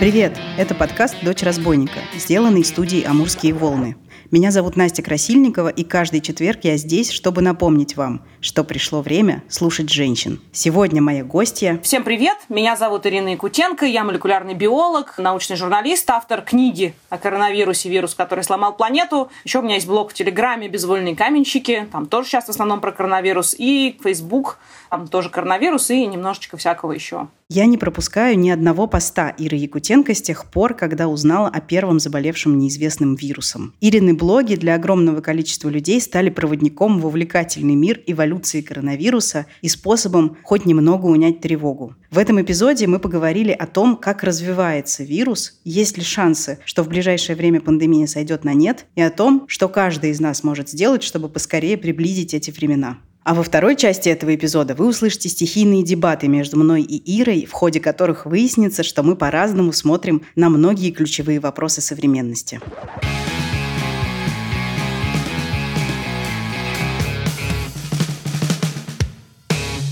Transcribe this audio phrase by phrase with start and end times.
[0.00, 0.32] Привет!
[0.56, 3.96] Это подкаст «Дочь разбойника», сделанный студией «Амурские волны».
[4.32, 9.42] Меня зовут Настя Красильникова, и каждый четверг я здесь, чтобы напомнить вам, что пришло время
[9.48, 10.40] слушать женщин.
[10.52, 11.80] Сегодня моя гостья...
[11.82, 12.36] Всем привет!
[12.48, 18.44] Меня зовут Ирина Якутенко, я молекулярный биолог, научный журналист, автор книги о коронавирусе, вирус, который
[18.44, 19.32] сломал планету.
[19.42, 22.92] Еще у меня есть блог в Телеграме «Безвольные каменщики», там тоже сейчас в основном про
[22.92, 24.58] коронавирус, и Facebook,
[24.90, 27.26] там тоже коронавирус и немножечко всякого еще.
[27.52, 31.98] Я не пропускаю ни одного поста Иры Якутенко с тех пор, когда узнала о первом
[31.98, 33.74] заболевшем неизвестным вирусом.
[33.80, 40.36] Ирины блоги для огромного количества людей стали проводником в увлекательный мир эволюции коронавируса и способом
[40.42, 41.94] хоть немного унять тревогу.
[42.10, 46.88] В этом эпизоде мы поговорили о том, как развивается вирус, есть ли шансы, что в
[46.88, 51.02] ближайшее время пандемия сойдет на нет, и о том, что каждый из нас может сделать,
[51.02, 52.98] чтобы поскорее приблизить эти времена.
[53.22, 57.52] А во второй части этого эпизода вы услышите стихийные дебаты между мной и Ирой, в
[57.52, 62.60] ходе которых выяснится, что мы по-разному смотрим на многие ключевые вопросы современности.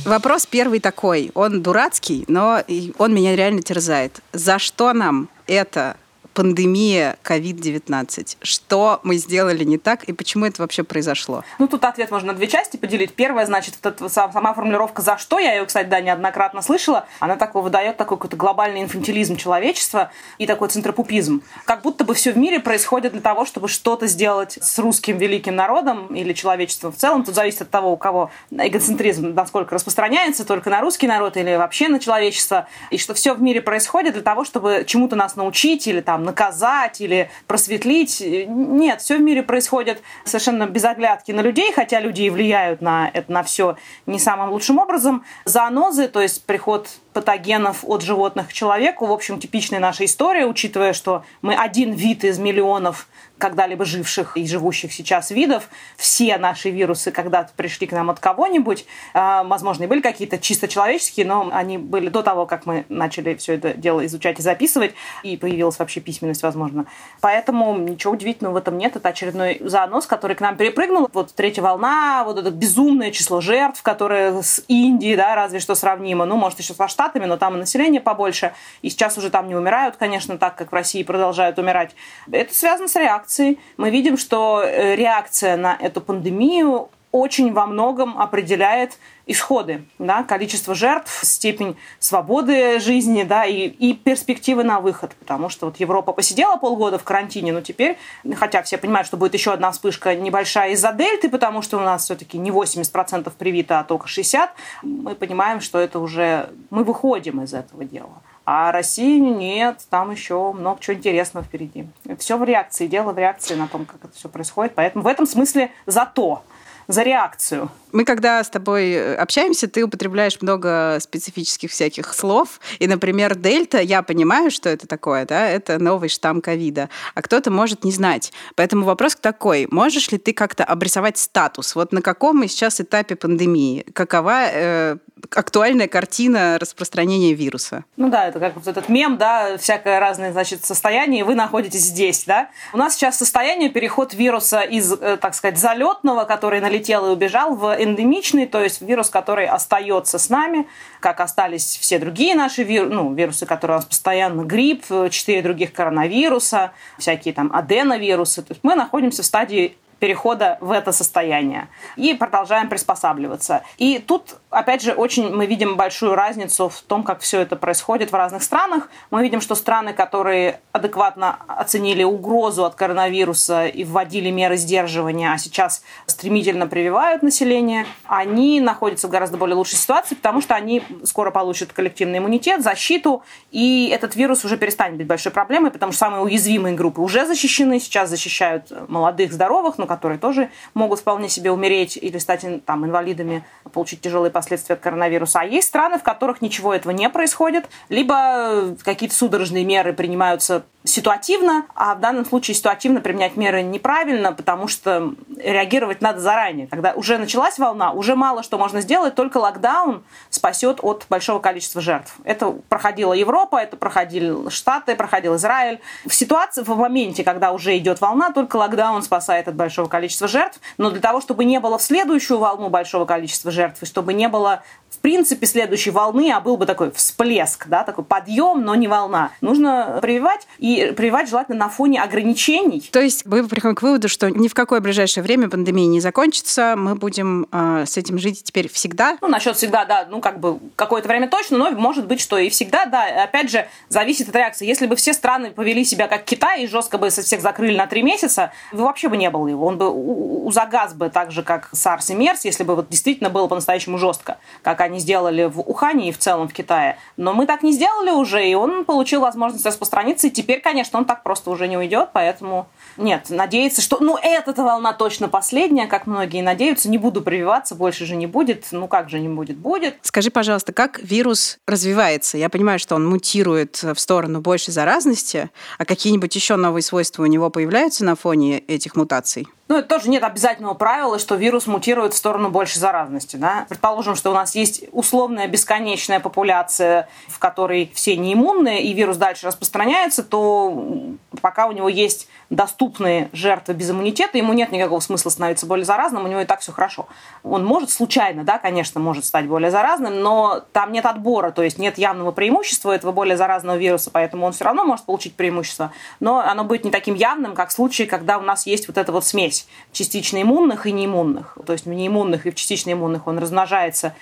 [0.08, 1.30] Вопрос первый такой.
[1.34, 2.62] Он дурацкий, но
[2.96, 4.20] он меня реально терзает.
[4.32, 5.98] За что нам это
[6.38, 8.36] пандемия COVID-19.
[8.42, 11.42] Что мы сделали не так и почему это вообще произошло?
[11.58, 13.12] Ну, тут ответ можно на две части поделить.
[13.12, 17.34] Первая, значит, вот эта сама формулировка «за что», я ее, кстати, да, неоднократно слышала, она
[17.34, 21.42] такой выдает такой какой-то глобальный инфантилизм человечества и такой центропупизм.
[21.64, 25.56] Как будто бы все в мире происходит для того, чтобы что-то сделать с русским великим
[25.56, 27.24] народом или человечеством в целом.
[27.24, 31.88] Тут зависит от того, у кого эгоцентризм насколько распространяется, только на русский народ или вообще
[31.88, 32.68] на человечество.
[32.92, 37.00] И что все в мире происходит для того, чтобы чему-то нас научить или там наказать
[37.00, 38.22] или просветлить.
[38.22, 43.10] Нет, все в мире происходит совершенно без оглядки на людей, хотя люди и влияют на
[43.12, 43.76] это на все
[44.06, 45.24] не самым лучшим образом.
[45.44, 50.92] Зоонозы, то есть приход патогенов от животных к человеку, в общем, типичная наша история, учитывая,
[50.92, 53.08] что мы один вид из миллионов
[53.38, 55.68] когда-либо живших и живущих сейчас видов.
[55.96, 58.84] Все наши вирусы когда-то пришли к нам от кого-нибудь.
[59.14, 63.34] А, возможно, и были какие-то чисто человеческие, но они были до того, как мы начали
[63.36, 66.86] все это дело изучать и записывать, и появилась вообще письменность, возможно.
[67.20, 68.96] Поэтому ничего удивительного в этом нет.
[68.96, 71.08] Это очередной занос, который к нам перепрыгнул.
[71.12, 76.24] Вот третья волна, вот это безумное число жертв, которое с Индией, да, разве что сравнимо.
[76.24, 78.52] Ну, может, еще со Штатами, но там и население побольше.
[78.82, 81.94] И сейчас уже там не умирают, конечно, так, как в России продолжают умирать.
[82.30, 83.58] Это связано с реакцией.
[83.76, 90.74] Мы видим, что э, реакция на эту пандемию очень во многом определяет исходы, да, количество
[90.74, 95.14] жертв, степень свободы жизни, да, и, и перспективы на выход.
[95.18, 97.98] Потому что вот Европа посидела полгода в карантине, но теперь,
[98.36, 102.04] хотя все понимают, что будет еще одна вспышка небольшая из-за дельты, потому что у нас
[102.04, 104.48] все-таки не 80% привито, а только 60%,
[104.82, 106.50] мы понимаем, что это уже...
[106.70, 108.22] Мы выходим из этого дела.
[108.50, 111.86] А России нет, там еще много чего интересного впереди.
[112.18, 114.72] Все в реакции, дело в реакции на том, как это все происходит.
[114.74, 116.42] Поэтому в этом смысле зато
[116.88, 117.70] за реакцию.
[117.92, 122.60] Мы когда с тобой э, общаемся, ты употребляешь много специфических всяких слов.
[122.78, 127.50] И, например, дельта, я понимаю, что это такое, да, это новый штамм ковида, а кто-то
[127.50, 128.32] может не знать.
[128.56, 131.74] Поэтому вопрос такой, можешь ли ты как-то обрисовать статус?
[131.74, 133.86] Вот на каком мы сейчас этапе пандемии?
[133.94, 134.96] Какова э,
[135.34, 137.84] актуальная картина распространения вируса?
[137.96, 141.82] Ну да, это как вот этот мем, да, всякое разное, значит, состояние, и вы находитесь
[141.82, 142.50] здесь, да.
[142.72, 147.54] У нас сейчас состояние переход вируса из, э, так сказать, залетного, который налетел и убежал,
[147.54, 150.66] в эндемичный, то есть вирус, который остается с нами,
[151.00, 152.88] как остались все другие наши вир...
[152.88, 158.42] ну, вирусы, которые у нас постоянно грипп, четыре других коронавируса, всякие там аденовирусы.
[158.42, 161.68] То есть мы находимся в стадии перехода в это состояние.
[161.96, 163.62] И продолжаем приспосабливаться.
[163.78, 168.12] И тут, опять же, очень мы видим большую разницу в том, как все это происходит
[168.12, 168.88] в разных странах.
[169.10, 175.38] Мы видим, что страны, которые адекватно оценили угрозу от коронавируса и вводили меры сдерживания, а
[175.38, 181.30] сейчас стремительно прививают население, они находятся в гораздо более лучшей ситуации, потому что они скоро
[181.30, 186.22] получат коллективный иммунитет, защиту, и этот вирус уже перестанет быть большой проблемой, потому что самые
[186.22, 191.96] уязвимые группы уже защищены, сейчас защищают молодых, здоровых, но которые тоже могут вполне себе умереть
[191.96, 195.40] или стать там, инвалидами, получить тяжелые последствия от коронавируса.
[195.40, 201.66] А есть страны, в которых ничего этого не происходит, либо какие-то судорожные меры принимаются ситуативно,
[201.74, 206.66] а в данном случае ситуативно применять меры неправильно, потому что реагировать надо заранее.
[206.66, 211.80] Когда уже началась волна, уже мало что можно сделать, только локдаун спасет от большого количества
[211.80, 212.16] жертв.
[212.24, 215.80] Это проходила Европа, это проходили Штаты, проходил Израиль.
[216.06, 220.60] В ситуации, в моменте, когда уже идет волна, только локдаун спасает от большого количества жертв.
[220.78, 224.28] Но для того, чтобы не было в следующую волну большого количества жертв, и чтобы не
[224.28, 228.88] было в принципе, следующей волны, а был бы такой всплеск, да, такой подъем, но не
[228.88, 229.30] волна.
[229.40, 232.88] Нужно прививать, и прививать желательно на фоне ограничений.
[232.92, 236.74] То есть мы приходим к выводу, что ни в какое ближайшее время пандемия не закончится,
[236.76, 239.18] мы будем э, с этим жить теперь всегда?
[239.20, 242.48] Ну, насчет всегда, да, ну, как бы какое-то время точно, но может быть, что и
[242.48, 244.66] всегда, да, опять же, зависит от реакции.
[244.66, 248.02] Если бы все страны повели себя как Китай и жестко бы всех закрыли на три
[248.02, 249.66] месяца, вообще бы не было его.
[249.66, 252.88] Он бы у, у загаз бы так же, как SARS и MERS, если бы вот
[252.88, 256.98] действительно было по-настоящему жестко, как они сделали в Ухане и в целом в Китае.
[257.16, 261.06] Но мы так не сделали уже, и он получил возможность распространиться, и теперь, конечно, он
[261.06, 266.06] так просто уже не уйдет, поэтому нет, надеяться, что, ну, эта волна точно последняя, как
[266.06, 269.96] многие надеются, не буду прививаться, больше же не будет, ну, как же не будет, будет.
[270.02, 272.36] Скажи, пожалуйста, как вирус развивается?
[272.36, 275.48] Я понимаю, что он мутирует в сторону большей заразности,
[275.78, 279.48] а какие-нибудь еще новые свойства у него появляются на фоне этих мутаций?
[279.68, 283.36] Ну, это тоже нет обязательного правила, что вирус мутирует в сторону большей заразности.
[283.36, 283.66] Да?
[283.68, 289.46] Предположим, что у нас есть условная бесконечная популяция, в которой все неиммунные, и вирус дальше
[289.46, 295.66] распространяется, то пока у него есть доступные жертвы без иммунитета, ему нет никакого смысла становиться
[295.66, 297.06] более заразным, у него и так все хорошо.
[297.42, 301.78] Он может случайно, да, конечно, может стать более заразным, но там нет отбора, то есть
[301.78, 306.38] нет явного преимущества этого более заразного вируса, поэтому он все равно может получить преимущество, но
[306.38, 309.26] оно будет не таким явным, как в случае, когда у нас есть вот эта вот
[309.26, 311.58] смесь смесь частично иммунных и неиммунных.
[311.66, 314.14] То есть в неиммунных и в частично иммунных он размножается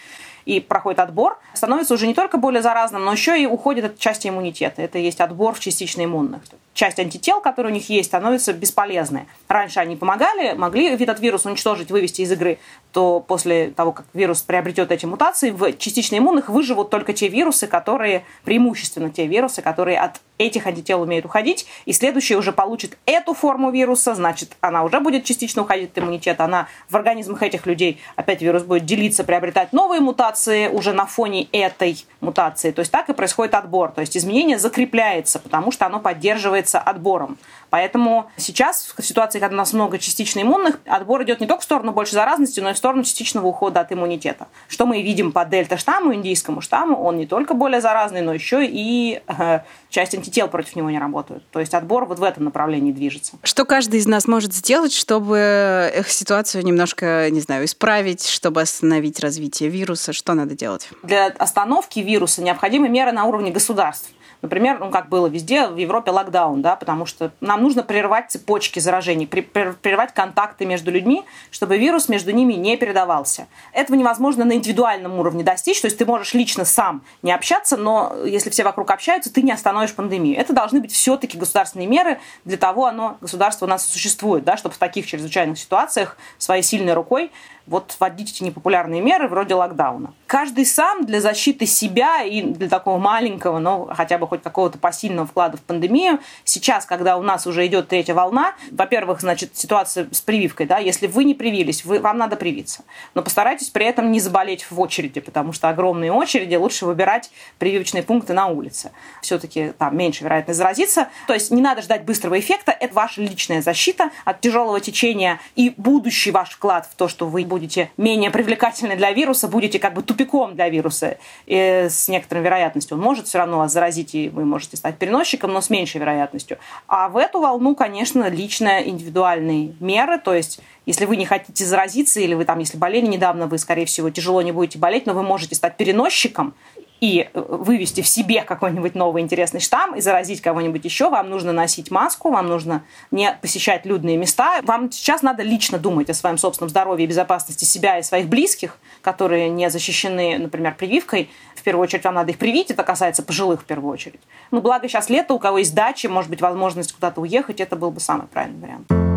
[0.45, 4.29] и проходит отбор, становится уже не только более заразным, но еще и уходит от части
[4.29, 4.83] иммунитета.
[4.83, 6.43] Это есть отбор в частично иммунных
[6.77, 9.27] часть антител, которые у них есть, становятся бесполезны.
[9.49, 12.59] Раньше они помогали, могли этот вирус уничтожить, вывести из игры,
[12.93, 17.67] то после того, как вирус приобретет эти мутации, в частично иммунных выживут только те вирусы,
[17.67, 23.33] которые, преимущественно те вирусы, которые от этих антител умеют уходить, и следующий уже получит эту
[23.33, 28.01] форму вируса, значит, она уже будет частично уходить от иммунитета, она в организмах этих людей,
[28.17, 32.71] опять вирус будет делиться, приобретать новые мутации уже на фоне этой мутации.
[32.71, 36.79] То есть так и происходит отбор, то есть изменение закрепляется, потому что оно поддерживает является
[36.79, 37.39] отбором.
[37.71, 41.65] Поэтому сейчас, в ситуации, когда у нас много частично иммунных, отбор идет не только в
[41.65, 44.49] сторону больше заразности, но и в сторону частичного ухода от иммунитета.
[44.69, 49.21] Что мы видим по дельта-штамму, индийскому штамму, он не только более заразный, но еще и
[49.27, 49.61] э,
[49.91, 51.45] часть антител против него не работают.
[51.51, 53.33] То есть отбор вот в этом направлении движется.
[53.43, 59.21] Что каждый из нас может сделать, чтобы их ситуацию немножко, не знаю, исправить, чтобы остановить
[59.21, 60.13] развитие вируса?
[60.13, 60.89] Что надо делать?
[61.03, 64.11] Для остановки вируса необходимы меры на уровне государств.
[64.47, 68.79] Например, ну, как было везде, в Европе локдаун, да, потому что нам нужно прервать цепочки
[68.79, 73.49] заражений, прервать контакты между людьми, чтобы вирус между ними не передавался.
[73.73, 78.15] Этого невозможно на индивидуальном уровне достичь, то есть ты можешь лично сам не общаться, но
[78.25, 80.39] если все вокруг общаются, ты не остановишь пандемию.
[80.39, 84.77] Это должны быть все-таки государственные меры, для того оно, государство у нас существует, да, чтобы
[84.77, 87.33] в таких чрезвычайных ситуациях своей сильной рукой
[87.67, 90.13] вот вводить эти непопулярные меры вроде локдауна.
[90.27, 95.27] Каждый сам для защиты себя и для такого маленького, но хотя бы хоть какого-то посильного
[95.27, 100.21] вклада в пандемию, сейчас, когда у нас уже идет третья волна, во-первых, значит, ситуация с
[100.21, 102.85] прививкой, да, если вы не привились, вы, вам надо привиться.
[103.15, 108.03] Но постарайтесь при этом не заболеть в очереди, потому что огромные очереди, лучше выбирать прививочные
[108.03, 108.93] пункты на улице.
[109.23, 111.09] Все-таки там меньше вероятность заразиться.
[111.27, 115.75] То есть не надо ждать быстрого эффекта, это ваша личная защита от тяжелого течения и
[115.77, 120.03] будущий ваш вклад в то, что вы будете менее привлекательны для вируса, будете как бы
[120.03, 121.19] тупиком для вируса.
[121.47, 125.53] И с некоторой вероятностью он может все равно вас заразить, и вы можете стать переносчиком,
[125.53, 126.59] но с меньшей вероятностью.
[126.87, 132.21] А в эту волну, конечно, лично индивидуальные меры, то есть если вы не хотите заразиться,
[132.21, 135.23] или вы там, если болели недавно, вы, скорее всего, тяжело не будете болеть, но вы
[135.23, 136.55] можете стать переносчиком,
[137.01, 141.53] и э, вывести в себе какой-нибудь новый интересный штамм и заразить кого-нибудь еще, вам нужно
[141.53, 144.61] носить маску, вам нужно не посещать людные места.
[144.63, 148.79] Вам сейчас надо лично думать о своем собственном здоровье и безопасности себя и своих близких,
[149.03, 151.31] которые не защищены, например, прививкой.
[151.55, 154.21] В первую очередь вам надо их привить, это касается пожилых в первую очередь.
[154.51, 157.91] Ну, благо сейчас лето, у кого есть дача, может быть, возможность куда-то уехать, это был
[157.91, 159.16] бы самый правильный вариант.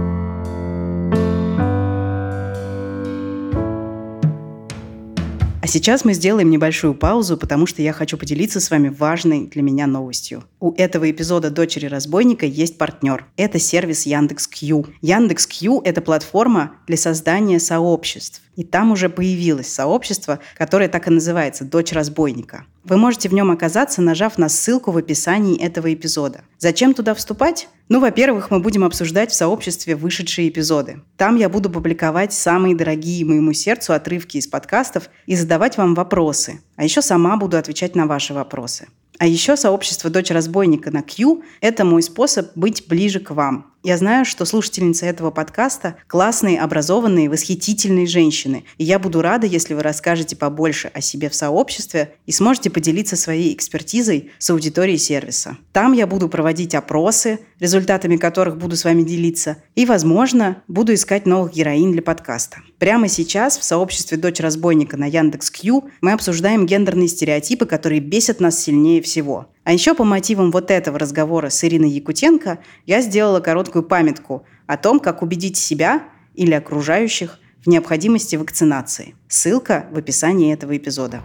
[5.70, 9.88] Сейчас мы сделаем небольшую паузу, потому что я хочу поделиться с вами важной для меня
[9.88, 10.44] новостью.
[10.60, 13.26] У этого эпизода «Дочери разбойника» есть партнер.
[13.38, 14.88] Это сервис Яндекс.Кью.
[15.02, 18.42] Яндекс.Кью– это платформа для создания сообществ.
[18.60, 22.66] И там уже появилось сообщество, которое так и называется «Дочь разбойника».
[22.84, 26.42] Вы можете в нем оказаться, нажав на ссылку в описании этого эпизода.
[26.58, 27.70] Зачем туда вступать?
[27.88, 31.00] Ну, во-первых, мы будем обсуждать в сообществе вышедшие эпизоды.
[31.16, 36.60] Там я буду публиковать самые дорогие моему сердцу отрывки из подкастов и задавать вам вопросы.
[36.76, 38.90] А еще сама буду отвечать на ваши вопросы.
[39.20, 43.74] А еще сообщество «Дочь разбойника» на Q– это мой способ быть ближе к вам.
[43.82, 48.66] Я знаю, что слушательницы этого подкаста– классные, образованные, восхитительные женщины.
[48.78, 53.16] И я буду рада, если вы расскажете побольше о себе в сообществе и сможете поделиться
[53.16, 55.58] своей экспертизой с аудиторией сервиса.
[55.72, 61.26] Там я буду проводить опросы, результатами которых буду с вами делиться, и, возможно, буду искать
[61.26, 62.58] новых героинь для подкаста.
[62.80, 68.60] Прямо сейчас в сообществе «Дочь разбойника» на Яндекс.Кью мы обсуждаем гендерные стереотипы, которые бесят нас
[68.60, 72.58] сильнее всего– а еще по мотивам вот этого разговора с Ириной Якутенко
[72.88, 76.02] я сделала короткую памятку о том, как убедить себя
[76.34, 79.14] или окружающих в необходимости вакцинации.
[79.28, 81.22] Ссылка в описании этого эпизода.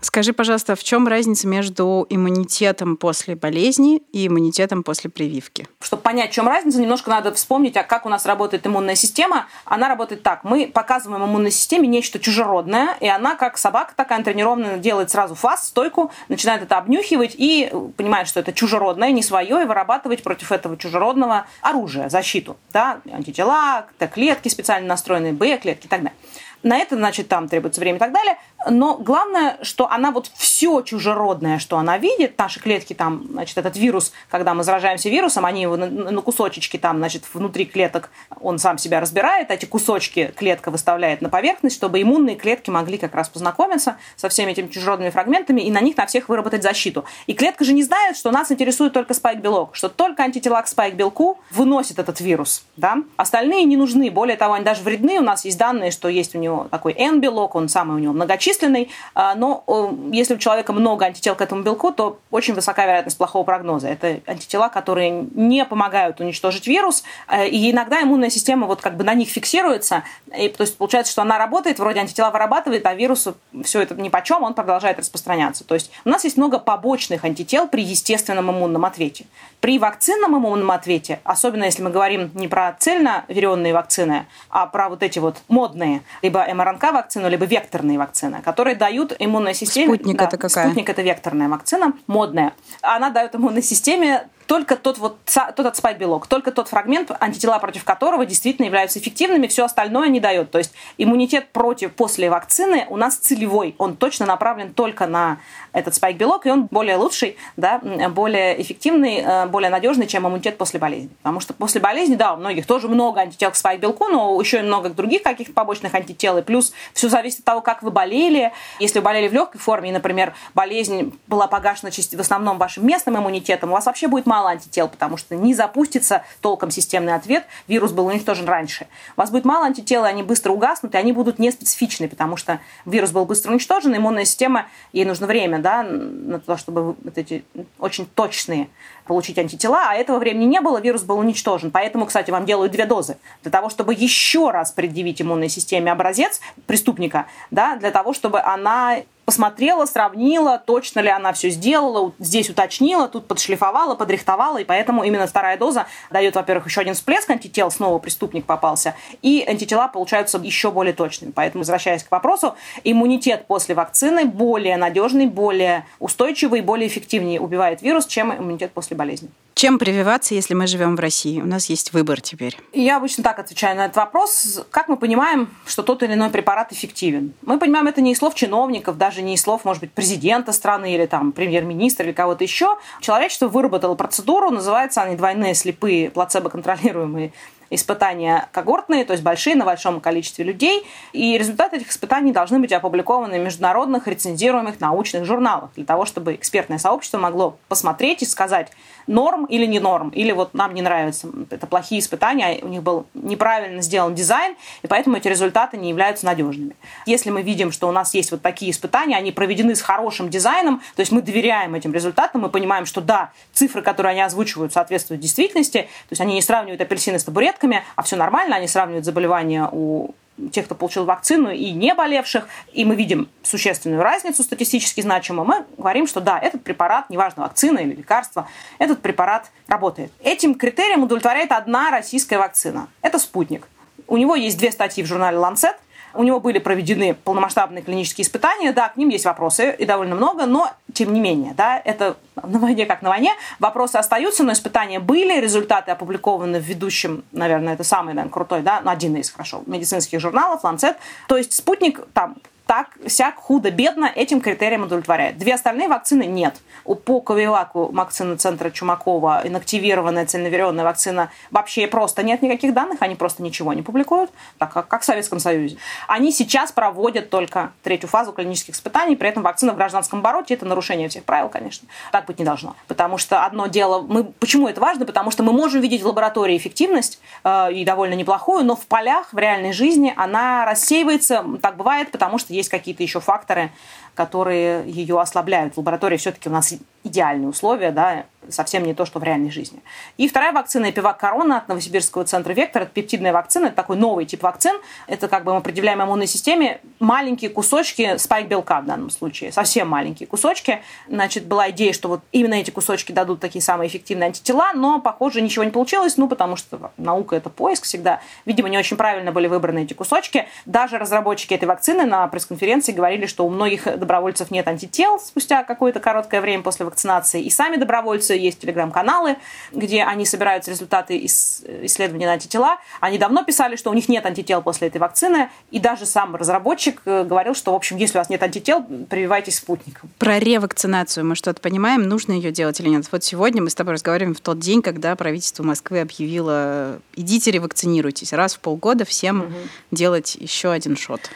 [0.00, 5.66] Скажи, пожалуйста, в чем разница между иммунитетом после болезни и иммунитетом после прививки?
[5.80, 9.46] Чтобы понять, в чем разница, немножко надо вспомнить, а как у нас работает иммунная система.
[9.64, 10.44] Она работает так.
[10.44, 15.68] Мы показываем иммунной системе нечто чужеродное, и она, как собака такая тренированная, делает сразу фас,
[15.68, 20.76] стойку, начинает это обнюхивать и понимает, что это чужеродное, не свое, и вырабатывать против этого
[20.76, 22.56] чужеродного оружие, защиту.
[22.72, 23.00] Да?
[23.12, 26.16] Антитела, Т-клетки специально настроенные, Б-клетки и так далее.
[26.62, 28.36] На это, значит, там требуется время и так далее.
[28.68, 33.76] Но главное, что она вот все чужеродное, что она видит, наши клетки там, значит, этот
[33.76, 38.10] вирус, когда мы заражаемся вирусом, они его на, на кусочечки там, значит, внутри клеток,
[38.40, 43.14] он сам себя разбирает, эти кусочки клетка выставляет на поверхность, чтобы иммунные клетки могли как
[43.14, 47.04] раз познакомиться со всеми этими чужеродными фрагментами и на них на всех выработать защиту.
[47.26, 51.38] И клетка же не знает, что нас интересует только спайк-белок, что только антитела к спайк-белку
[51.52, 52.98] выносит этот вирус, да?
[53.16, 56.38] Остальные не нужны, более того, они даже вредны, у нас есть данные, что есть у
[56.48, 59.64] него такой N-белок, он самый у него многочисленный, а, но
[60.10, 63.88] если у человека много антител к этому белку, то очень высока вероятность плохого прогноза.
[63.88, 69.04] Это антитела, которые не помогают уничтожить вирус, э, и иногда иммунная система вот как бы
[69.04, 70.04] на них фиксируется,
[70.36, 74.08] и, то есть получается, что она работает, вроде антитела вырабатывает, а вирусу все это ни
[74.08, 75.64] по чем, он продолжает распространяться.
[75.64, 79.26] То есть у нас есть много побочных антител при естественном иммунном ответе.
[79.60, 85.02] При вакцинном иммунном ответе, особенно если мы говорим не про цельноверенные вакцины, а про вот
[85.02, 89.94] эти вот модные, либо МРНК-вакцину, либо векторные вакцины, которые дают иммунной системе...
[89.94, 90.66] Спутник да, это какая?
[90.66, 92.52] Спутник это векторная вакцина, модная.
[92.82, 97.84] Она дает иммунной системе только тот вот тот от спайк-белок, только тот фрагмент, антитела против
[97.84, 100.50] которого действительно являются эффективными, все остальное не дает.
[100.50, 105.38] То есть иммунитет против после вакцины у нас целевой, он точно направлен только на
[105.72, 110.80] этот спайк-белок, и он более лучший, да, более эффективный, э, более надежный, чем иммунитет после
[110.80, 111.10] болезни.
[111.18, 114.62] Потому что после болезни, да, у многих тоже много антител к спайк-белку, но еще и
[114.62, 118.52] много других каких-то побочных антител, и плюс все зависит от того, как вы болели.
[118.80, 123.18] Если вы болели в легкой форме, и, например, болезнь была погашена в основном вашим местным
[123.18, 127.44] иммунитетом, у вас вообще будет мало мало антител, потому что не запустится толком системный ответ,
[127.66, 128.86] вирус был уничтожен раньше.
[129.16, 132.60] У вас будет мало антител, и они быстро угаснут, и они будут неспецифичны, потому что
[132.86, 137.44] вирус был быстро уничтожен, иммунная система, ей нужно время да, на то, чтобы вот эти
[137.80, 138.68] очень точные
[139.08, 141.72] получить антитела, а этого времени не было, вирус был уничтожен.
[141.72, 143.16] Поэтому, кстати, вам делают две дозы.
[143.42, 148.98] Для того, чтобы еще раз предъявить иммунной системе образец преступника, да, для того, чтобы она
[149.28, 155.26] посмотрела, сравнила, точно ли она все сделала, здесь уточнила, тут подшлифовала, подрихтовала, и поэтому именно
[155.26, 160.70] вторая доза дает, во-первых, еще один всплеск антител, снова преступник попался, и антитела получаются еще
[160.70, 161.32] более точными.
[161.32, 168.06] Поэтому, возвращаясь к вопросу, иммунитет после вакцины более надежный, более устойчивый, более эффективнее убивает вирус,
[168.06, 169.30] чем иммунитет после болезни.
[169.58, 171.40] Чем прививаться, если мы живем в России?
[171.40, 172.56] У нас есть выбор теперь.
[172.72, 174.64] Я обычно так отвечаю на этот вопрос.
[174.70, 177.32] Как мы понимаем, что тот или иной препарат эффективен?
[177.42, 180.94] Мы понимаем это не из слов чиновников, даже не из слов, может быть, президента страны
[180.94, 182.78] или там премьер-министра или кого-то еще.
[183.00, 187.32] Человечество выработало процедуру, называется они двойные слепые плацебо-контролируемые
[187.70, 192.72] испытания когортные, то есть большие на большом количестве людей, и результаты этих испытаний должны быть
[192.72, 198.70] опубликованы в международных рецензируемых научных журналах для того, чтобы экспертное сообщество могло посмотреть и сказать,
[199.08, 203.06] норм или не норм, или вот нам не нравится, это плохие испытания, у них был
[203.14, 206.76] неправильно сделан дизайн, и поэтому эти результаты не являются надежными.
[207.06, 210.80] Если мы видим, что у нас есть вот такие испытания, они проведены с хорошим дизайном,
[210.94, 215.20] то есть мы доверяем этим результатам, мы понимаем, что да, цифры, которые они озвучивают, соответствуют
[215.20, 219.68] действительности, то есть они не сравнивают апельсины с табуретками, а все нормально, они сравнивают заболевания
[219.72, 220.14] у
[220.52, 225.64] тех, кто получил вакцину, и не болевших, и мы видим существенную разницу статистически значимую, мы
[225.76, 230.12] говорим, что да, этот препарат, неважно, вакцина или лекарство, этот препарат работает.
[230.22, 232.88] Этим критерием удовлетворяет одна российская вакцина.
[233.02, 233.66] Это «Спутник».
[234.06, 235.76] У него есть две статьи в журнале «Ланцет»,
[236.14, 240.46] У него были проведены полномасштабные клинические испытания, да, к ним есть вопросы, и довольно много,
[240.46, 245.00] но тем не менее, да, это на войне как на войне, вопросы остаются, но испытания
[245.00, 249.62] были, результаты опубликованы в ведущем, наверное, это самый, наверное, крутой, да, ну, один из, хорошо,
[249.66, 250.96] медицинских журналов, Lancet.
[251.28, 252.36] То есть спутник там
[252.68, 255.38] так, сяк, худо-бедно этим критериям удовлетворяет.
[255.38, 256.54] Две остальные вакцины нет.
[256.84, 263.14] У По Ковилаку вакцины центра Чумакова, инактивированная цельноверенная вакцина, вообще просто нет никаких данных, они
[263.14, 265.78] просто ничего не публикуют, так как, как в Советском Союзе.
[266.08, 270.66] Они сейчас проводят только третью фазу клинических испытаний, при этом вакцина в гражданском обороте– это
[270.66, 271.88] нарушение всех правил, конечно.
[272.12, 272.76] Так быть не должно.
[272.86, 275.06] Потому что одно дело, мы, почему это важно?
[275.06, 279.32] Потому что мы можем видеть в лаборатории эффективность, э, и довольно неплохую, но в полях,
[279.32, 283.70] в реальной жизни она рассеивается, так бывает, потому что есть какие-то еще факторы,
[284.14, 285.74] которые ее ослабляют.
[285.74, 286.74] В лаборатории все-таки у нас
[287.08, 289.80] идеальные условия, да, совсем не то, что в реальной жизни.
[290.16, 292.82] И вторая вакцина Эпивак Корона от Новосибирского центра Вектор.
[292.82, 294.76] Это пептидная вакцина, это такой новый тип вакцин.
[295.06, 300.26] Это как бы мы определяем иммунной системе маленькие кусочки спайк-белка в данном случае, совсем маленькие
[300.26, 300.80] кусочки.
[301.08, 305.40] Значит, была идея, что вот именно эти кусочки дадут такие самые эффективные антитела, но, похоже,
[305.40, 308.20] ничего не получилось, ну, потому что наука– это поиск всегда.
[308.44, 310.46] Видимо, не очень правильно были выбраны эти кусочки.
[310.66, 316.00] Даже разработчики этой вакцины на пресс-конференции говорили, что у многих добровольцев нет антител спустя какое-то
[316.00, 316.97] короткое время после вакцинации.
[317.40, 319.36] И сами добровольцы есть телеграм-каналы,
[319.72, 322.78] где они собирают результаты исследований на антитела.
[323.00, 327.02] Они давно писали, что у них нет антител после этой вакцины, и даже сам разработчик
[327.04, 330.10] э, говорил, что, в общем, если у вас нет антител, прививайтесь спутником.
[330.18, 333.06] Про ревакцинацию мы что-то понимаем, нужно ее делать или нет?
[333.10, 338.32] Вот сегодня мы с тобой разговариваем в тот день, когда правительство Москвы объявило, идите ревакцинируйтесь,
[338.32, 339.52] раз в полгода всем угу.
[339.90, 341.30] делать еще один шот.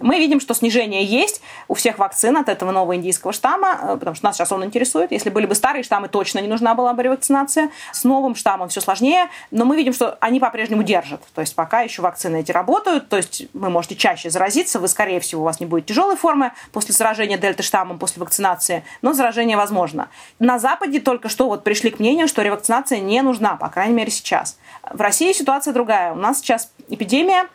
[0.00, 4.16] Мы видим, что снижение есть у всех вакцин от этого нового индийского штамма, э, потому
[4.16, 5.12] что нас сейчас он интересует.
[5.12, 7.70] Если были бы старые штаммы, точно не нужна была бы ревакцинация.
[7.92, 11.20] С новым штаммом все сложнее, но мы видим, что они по-прежнему держат.
[11.34, 15.20] То есть пока еще вакцины эти работают, то есть вы можете чаще заразиться, вы, скорее
[15.20, 20.08] всего, у вас не будет тяжелой формы после заражения дельта-штаммом, после вакцинации, но заражение возможно.
[20.38, 24.10] На Западе только что вот пришли к мнению, что ревакцинация не нужна, по крайней мере
[24.10, 24.58] сейчас.
[24.90, 26.12] В России ситуация другая.
[26.12, 27.48] У нас сейчас эпидемия,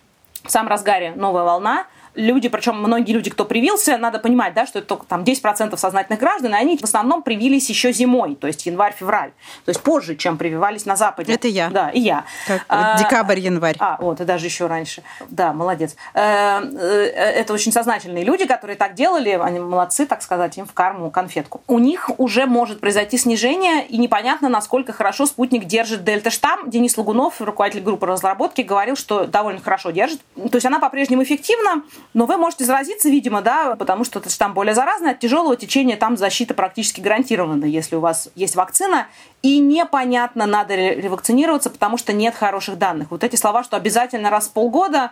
[0.43, 4.79] в самом разгаре новая волна, люди, причем многие люди, кто привился, надо понимать, да, что
[4.79, 8.65] это только там 10% сознательных граждан, и они в основном привились еще зимой, то есть
[8.65, 9.31] январь-февраль,
[9.65, 11.33] то есть позже, чем прививались на Западе.
[11.33, 11.69] Это я.
[11.69, 12.25] Да, и я.
[12.47, 13.75] Как, а, декабрь-январь.
[13.79, 15.03] А, вот, и даже еще раньше.
[15.29, 15.95] Да, молодец.
[16.13, 17.05] Э, э,
[17.35, 21.61] это очень сознательные люди, которые так делали, они молодцы, так сказать, им в карму конфетку.
[21.67, 26.69] У них уже может произойти снижение, и непонятно, насколько хорошо спутник держит дельта-штамм.
[26.69, 30.21] Денис Лагунов, руководитель группы разработки, говорил, что довольно хорошо держит.
[30.35, 34.53] То есть она по-прежнему эффективна, но вы можете заразиться, видимо, да, потому что этот штамм
[34.53, 35.11] более заразный.
[35.11, 39.07] От тяжелого течения там защита практически гарантирована, если у вас есть вакцина.
[39.41, 43.11] И непонятно, надо ли ревакцинироваться, потому что нет хороших данных.
[43.11, 45.11] Вот эти слова, что обязательно раз в полгода,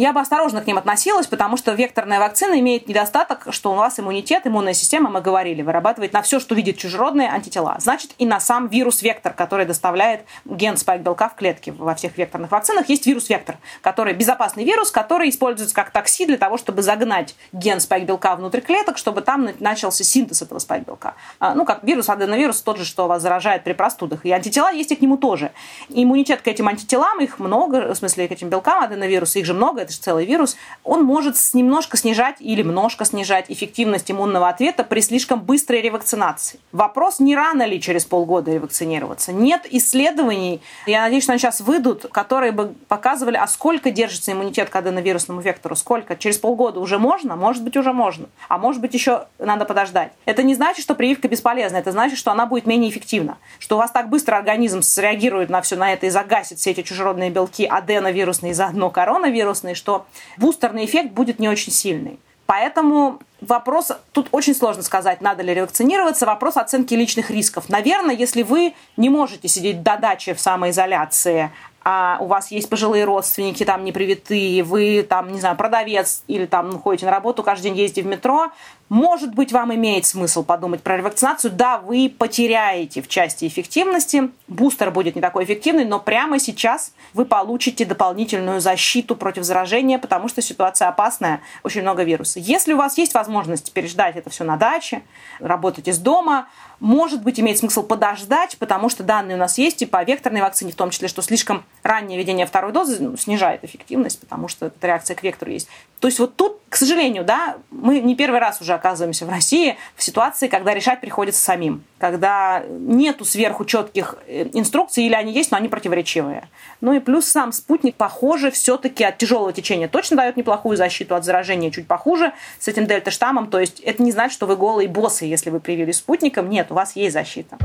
[0.00, 4.00] я бы осторожно к ним относилась, потому что векторная вакцина имеет недостаток, что у вас
[4.00, 7.76] иммунитет, иммунная система, мы говорили, вырабатывает на все, что видит чужеродные антитела.
[7.78, 11.72] Значит, и на сам вирус-вектор, который доставляет ген спайк-белка в клетке.
[11.72, 16.56] Во всех векторных вакцинах есть вирус-вектор, который безопасный вирус, который используется как такси для того,
[16.56, 21.14] чтобы загнать ген спайк-белка внутрь клеток, чтобы там начался синтез этого спайк-белка.
[21.38, 24.24] А, ну, как вирус, аденовирус, тот же, что вас заражает при простудах.
[24.24, 25.52] И антитела есть и к нему тоже.
[25.90, 29.89] Иммунитет к этим антителам, их много, в смысле, к этим белкам аденовируса, их же много,
[29.90, 35.00] это же целый вирус, он может немножко снижать или немножко снижать эффективность иммунного ответа при
[35.00, 36.60] слишком быстрой ревакцинации.
[36.72, 39.32] Вопрос, не рано ли через полгода ревакцинироваться.
[39.32, 44.70] Нет исследований, я надеюсь, что они сейчас выйдут, которые бы показывали, а сколько держится иммунитет
[44.70, 46.16] к аденовирусному вектору, сколько.
[46.16, 47.36] Через полгода уже можно?
[47.36, 48.28] Может быть, уже можно.
[48.48, 50.12] А может быть, еще надо подождать.
[50.24, 53.38] Это не значит, что прививка бесполезна, это значит, что она будет менее эффективна.
[53.58, 56.82] Что у вас так быстро организм среагирует на все на это и загасит все эти
[56.82, 60.06] чужеродные белки аденовирусные и заодно коронавирусные, что
[60.36, 62.18] бустерный эффект будет не очень сильный.
[62.46, 67.68] Поэтому вопрос, тут очень сложно сказать, надо ли ревакцинироваться, вопрос оценки личных рисков.
[67.68, 71.52] Наверное, если вы не можете сидеть до дачи в самоизоляции,
[71.82, 76.46] а у вас есть пожилые родственники, там не привитые, вы там, не знаю, продавец или
[76.46, 78.50] там ходите на работу, каждый день ездите в метро,
[78.90, 81.52] может быть, вам имеет смысл подумать про ревакцинацию.
[81.52, 87.24] Да, вы потеряете в части эффективности, бустер будет не такой эффективный, но прямо сейчас вы
[87.24, 92.40] получите дополнительную защиту против заражения, потому что ситуация опасная, очень много вируса.
[92.40, 95.02] Если у вас есть возможность переждать это все на даче,
[95.38, 96.48] работать из дома,
[96.80, 100.72] может быть, имеет смысл подождать, потому что данные у нас есть и по векторной вакцине,
[100.72, 105.14] в том числе, что слишком раннее введение второй дозы ну, снижает эффективность, потому что реакция
[105.14, 105.68] к вектору есть.
[106.00, 109.76] То есть вот тут К сожалению, да, мы не первый раз уже оказываемся в России
[109.94, 115.50] в ситуации, когда решать приходится самим, когда нету сверху четких э, инструкций, или они есть,
[115.50, 116.48] но они противоречивые.
[116.80, 121.24] Ну и плюс сам спутник, похоже, все-таки от тяжелого течения точно дает неплохую защиту, от
[121.24, 123.48] заражения чуть похуже с этим дельта-штаммом.
[123.48, 126.48] То есть это не значит, что вы голые боссы, если вы привили спутником.
[126.48, 127.58] Нет, у вас есть защита.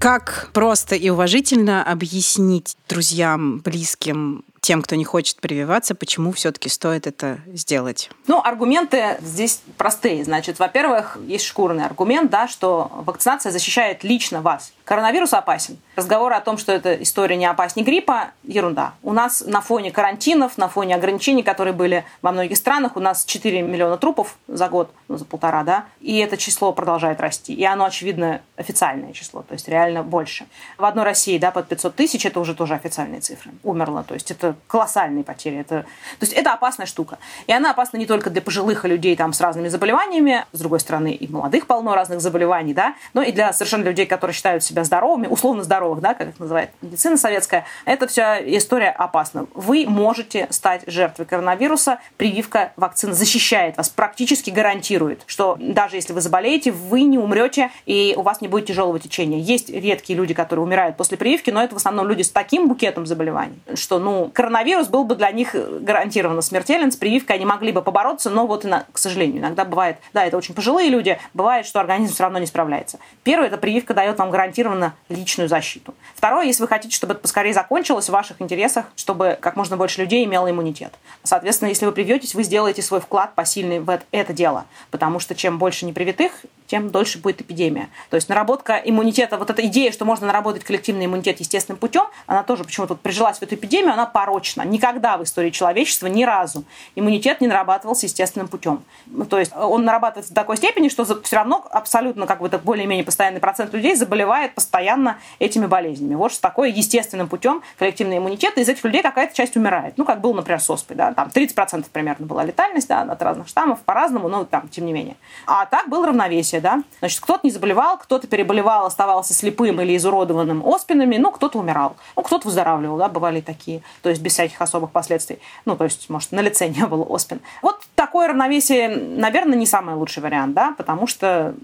[0.00, 7.06] Как просто и уважительно объяснить друзьям, близким, тем, кто не хочет прививаться, почему все-таки стоит
[7.06, 8.10] это сделать?
[8.26, 10.24] Ну, аргументы здесь простые.
[10.24, 14.72] Значит, во-первых, есть шкурный аргумент, да, что вакцинация защищает лично вас.
[14.84, 15.78] Коронавирус опасен.
[15.94, 18.94] Разговоры о том, что эта история не опаснее гриппа, ерунда.
[19.02, 23.24] У нас на фоне карантинов, на фоне ограничений, которые были во многих странах, у нас
[23.24, 27.54] 4 миллиона трупов за год, ну, за полтора, да, и это число продолжает расти.
[27.54, 30.46] И оно, очевидно, официальное число, то есть реально больше.
[30.76, 33.52] В одной России, да, под 500 тысяч, это уже тоже официальные цифры.
[33.62, 35.58] Умерло, то есть это колоссальные потери.
[35.58, 35.86] Это, то
[36.22, 37.18] есть это опасная штука.
[37.46, 41.12] И она опасна не только для пожилых людей там, с разными заболеваниями, с другой стороны,
[41.12, 45.26] и молодых полно разных заболеваний, да, но и для совершенно людей, которые считают себя здоровыми,
[45.26, 49.46] условно здоровых, да, как их называет медицина советская, это вся история опасна.
[49.54, 56.20] Вы можете стать жертвой коронавируса, прививка вакцины защищает вас, практически гарантирует, что даже если вы
[56.20, 59.38] заболеете, вы не умрете и у вас не будет тяжелого течения.
[59.38, 63.06] Есть редкие люди, которые умирают после прививки, но это в основном люди с таким букетом
[63.06, 67.82] заболеваний, что, ну, коронавирус был бы для них гарантированно смертелен, с прививкой они могли бы
[67.82, 72.14] побороться, но вот, к сожалению, иногда бывает, да, это очень пожилые люди, бывает, что организм
[72.14, 72.98] все равно не справляется.
[73.22, 75.94] Первое, это прививка дает вам гарантированно личную защиту.
[76.14, 80.00] Второе, если вы хотите, чтобы это поскорее закончилось в ваших интересах, чтобы как можно больше
[80.00, 80.94] людей имело иммунитет.
[81.22, 85.58] Соответственно, если вы привьетесь, вы сделаете свой вклад посильный в это дело, потому что чем
[85.58, 86.32] больше непривитых,
[86.70, 87.90] тем дольше будет эпидемия.
[88.10, 92.44] То есть наработка иммунитета, вот эта идея, что можно наработать коллективный иммунитет естественным путем, она
[92.44, 94.62] тоже почему-то вот прижилась в эту эпидемию, она порочна.
[94.62, 98.84] Никогда в истории человечества ни разу иммунитет не нарабатывался естественным путем.
[99.06, 102.58] Ну, то есть он нарабатывается до такой степени, что все равно абсолютно как бы это
[102.58, 106.14] более-менее постоянный процент людей заболевает постоянно этими болезнями.
[106.14, 109.94] Вот что такое естественным путем коллективный иммунитет, и из этих людей какая-то часть умирает.
[109.96, 113.48] Ну, как был, например, с оспой, да, там 30% примерно была летальность, да, от разных
[113.48, 115.16] штаммов, по-разному, но там, тем не менее.
[115.46, 116.82] А так было равновесие да.
[117.00, 121.96] Значит, кто-то не заболевал, кто-то переболевал, оставался слепым или изуродованным оспинами, ну, кто-то умирал.
[122.16, 125.38] Ну, кто-то выздоравливал, да, бывали такие, то есть без всяких особых последствий.
[125.64, 127.40] Ну, то есть, может, на лице не было оспин.
[127.62, 131.54] Вот такое равновесие, наверное, не самый лучший вариант, да, потому что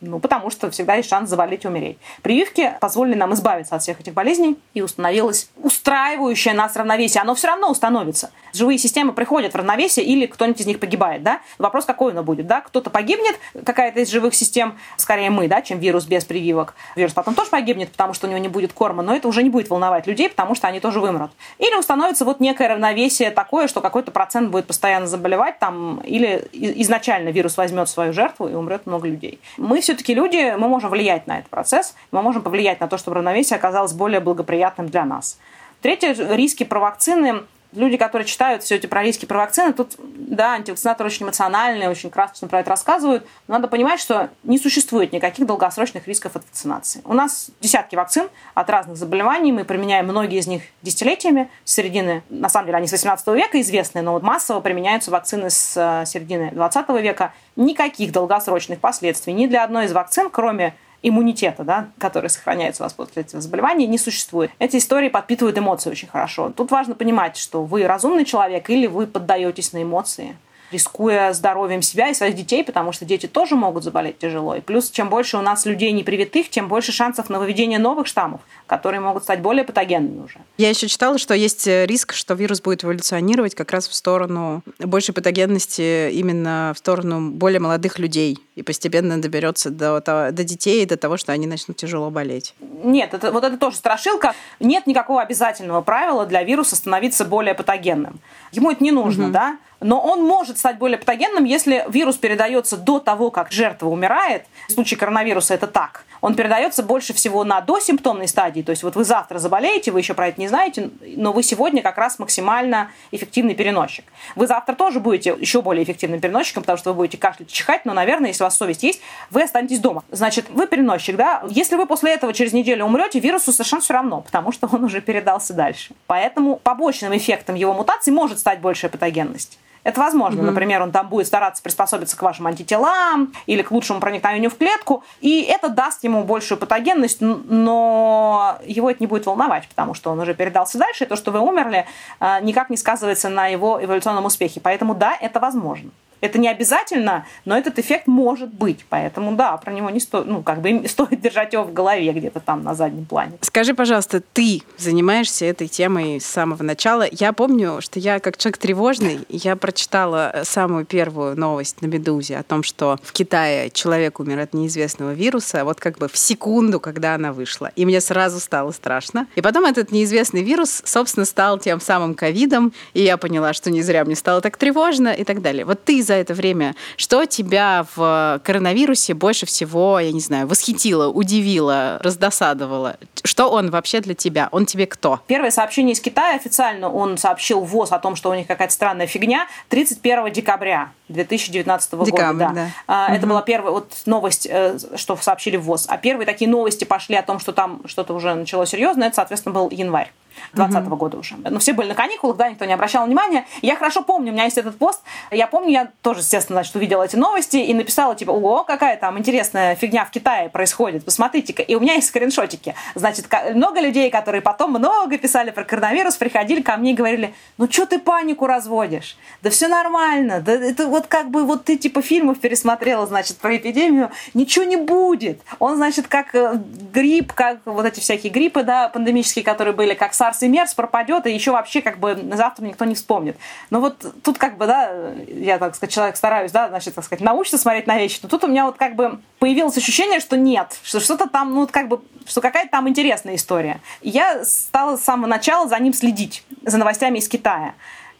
[0.00, 1.98] ну, потому что всегда есть шанс заболеть и умереть.
[2.22, 7.22] Прививки позволили нам избавиться от всех этих болезней, и установилось устраивающее нас равновесие.
[7.22, 8.30] Оно все равно установится.
[8.52, 11.40] Живые системы приходят в равновесие, или кто-нибудь из них погибает, да?
[11.58, 12.60] Вопрос, какой оно будет, да?
[12.60, 16.74] Кто-то погибнет, какая-то из живых систем, скорее мы, да, чем вирус без прививок.
[16.94, 19.50] Вирус потом тоже погибнет, потому что у него не будет корма, но это уже не
[19.50, 21.32] будет волновать людей, потому что они тоже вымрут.
[21.58, 27.30] Или установится вот некое равновесие такое, что какой-то процент будет постоянно заболевать там, или изначально
[27.30, 29.40] вирус возьмет свою жертву и умрет много людей.
[29.56, 33.16] Мы все-таки люди, мы можем влиять на этот процесс, мы можим повлиять на то, чтобы
[33.16, 35.38] равновесие оказалось более благоприятным для нас.
[35.80, 40.54] Третье, риски про вакцины люди, которые читают все эти про риски, про вакцины, тут, да,
[40.54, 43.26] антивакцинаторы очень эмоциональные, очень красочно про это рассказывают.
[43.46, 47.02] Но надо понимать, что не существует никаких долгосрочных рисков от вакцинации.
[47.04, 52.22] У нас десятки вакцин от разных заболеваний, мы применяем многие из них десятилетиями, с середины,
[52.28, 56.06] на самом деле, они с 18 века известны, но вот массово применяются вакцины с э,
[56.06, 57.32] середины 20 века.
[57.56, 62.92] Никаких долгосрочных последствий ни для одной из вакцин, кроме иммунитета, да, который сохраняется у вас
[62.92, 64.50] после этого заболевания, не существует.
[64.58, 66.50] Эти истории подпитывают эмоции очень хорошо.
[66.50, 70.36] Тут важно понимать, что вы разумный человек или вы поддаетесь на эмоции
[70.70, 74.54] рискуя здоровьем себя и своих детей, потому что дети тоже могут заболеть тяжело.
[74.54, 78.40] И плюс, чем больше у нас людей непривитых, тем больше шансов на выведение новых штаммов,
[78.66, 80.38] которые могут стать более патогенными уже.
[80.58, 84.62] Я еще читала, что есть э, риск, что вирус будет эволюционировать как раз в сторону
[84.78, 90.86] большей патогенности, именно в сторону более молодых людей и постепенно доберется до, до детей и
[90.86, 92.54] до того, что они начнут тяжело болеть.
[92.82, 94.34] Нет, это, вот это тоже страшилка.
[94.58, 98.18] Нет никакого обязательного правила для вируса становиться более патогенным.
[98.50, 99.32] Ему это не нужно, угу.
[99.32, 99.58] да?
[99.80, 104.44] Но он может стать более патогенным, если вирус передается до того, как жертва умирает.
[104.68, 106.04] В случае коронавируса это так.
[106.20, 108.62] Он передается больше всего на досимптомной стадии.
[108.62, 111.80] То есть вот вы завтра заболеете, вы еще про это не знаете, но вы сегодня
[111.80, 114.04] как раз максимально эффективный переносчик.
[114.34, 117.92] Вы завтра тоже будете еще более эффективным переносчиком, потому что вы будете кашлять, чихать, но,
[117.92, 120.04] наверное, если вас совесть есть, вы останетесь дома.
[120.10, 121.42] Значит, вы переносчик, да?
[121.48, 125.00] Если вы после этого через неделю умрете, вирусу совершенно все равно, потому что он уже
[125.00, 125.94] передался дальше.
[126.06, 129.58] Поэтому побочным эффектом его мутации может стать большая патогенность.
[129.84, 130.40] Это возможно.
[130.40, 130.44] Mm-hmm.
[130.44, 135.02] Например, он там будет стараться приспособиться к вашим антителам или к лучшему проникновению в клетку,
[135.20, 140.20] и это даст ему большую патогенность, но его это не будет волновать, потому что он
[140.20, 141.86] уже передался дальше, и то, что вы умерли,
[142.20, 144.60] э, никак не сказывается на его эволюционном успехе.
[144.60, 145.90] Поэтому да, это возможно.
[146.20, 148.84] Это не обязательно, но этот эффект может быть.
[148.88, 152.40] Поэтому да, про него не стоит, ну, как бы стоит держать его в голове где-то
[152.40, 153.32] там на заднем плане.
[153.40, 157.06] Скажи, пожалуйста, ты занимаешься этой темой с самого начала.
[157.10, 162.42] Я помню, что я как человек тревожный, я прочитала самую первую новость на Медузе о
[162.42, 167.14] том, что в Китае человек умер от неизвестного вируса, вот как бы в секунду, когда
[167.14, 167.70] она вышла.
[167.76, 169.26] И мне сразу стало страшно.
[169.36, 173.82] И потом этот неизвестный вирус, собственно, стал тем самым ковидом, и я поняла, что не
[173.82, 175.64] зря мне стало так тревожно и так далее.
[175.64, 181.08] Вот ты за это время, что тебя в коронавирусе больше всего, я не знаю, восхитило,
[181.08, 182.96] удивило, раздосадовало?
[183.22, 184.48] Что он вообще для тебя?
[184.50, 185.20] Он тебе кто?
[185.26, 189.06] Первое сообщение из Китая официально он сообщил ВОЗ о том, что у них какая-то странная
[189.06, 192.52] фигня 31 декабря 2019 Декабрь, года.
[192.54, 192.70] Да.
[192.86, 193.08] Да.
[193.08, 193.30] Это угу.
[193.30, 195.86] была первая вот новость, э, что сообщили в ВОЗ.
[195.88, 199.54] А первые такие новости пошли о том, что там что-то уже началось серьезно, это, соответственно,
[199.54, 200.12] был январь.
[200.54, 201.36] 2020 -го года уже.
[201.36, 203.46] Но все были на каникулах, да, никто не обращал внимания.
[203.62, 205.02] Я хорошо помню, у меня есть этот пост.
[205.30, 209.18] Я помню, я тоже, естественно, значит, увидела эти новости и написала, типа, ого, какая там
[209.18, 211.62] интересная фигня в Китае происходит, посмотрите-ка.
[211.62, 212.74] И у меня есть скриншотики.
[212.94, 217.70] Значит, много людей, которые потом много писали про коронавирус, приходили ко мне и говорили, ну
[217.70, 219.16] что ты панику разводишь?
[219.42, 220.40] Да все нормально.
[220.40, 224.10] Да это вот как бы вот ты типа фильмов пересмотрела, значит, про эпидемию.
[224.34, 225.40] Ничего не будет.
[225.60, 226.60] Он, значит, как э,
[226.92, 231.26] грипп, как вот эти всякие гриппы, да, пандемические, которые были, как SARS и MERS пропадет,
[231.26, 233.36] и еще вообще как бы завтра никто не вспомнит.
[233.70, 237.22] Но вот тут как бы, да, я, так сказать, человек стараюсь, да, значит, так сказать,
[237.22, 240.76] научно смотреть на вещи, но тут у меня вот как бы появилось ощущение, что нет,
[240.82, 243.80] что что-то там, ну, как бы, что какая-то там интересная история.
[244.00, 247.74] И я стала с самого начала за ним следить, за новостями из Китая.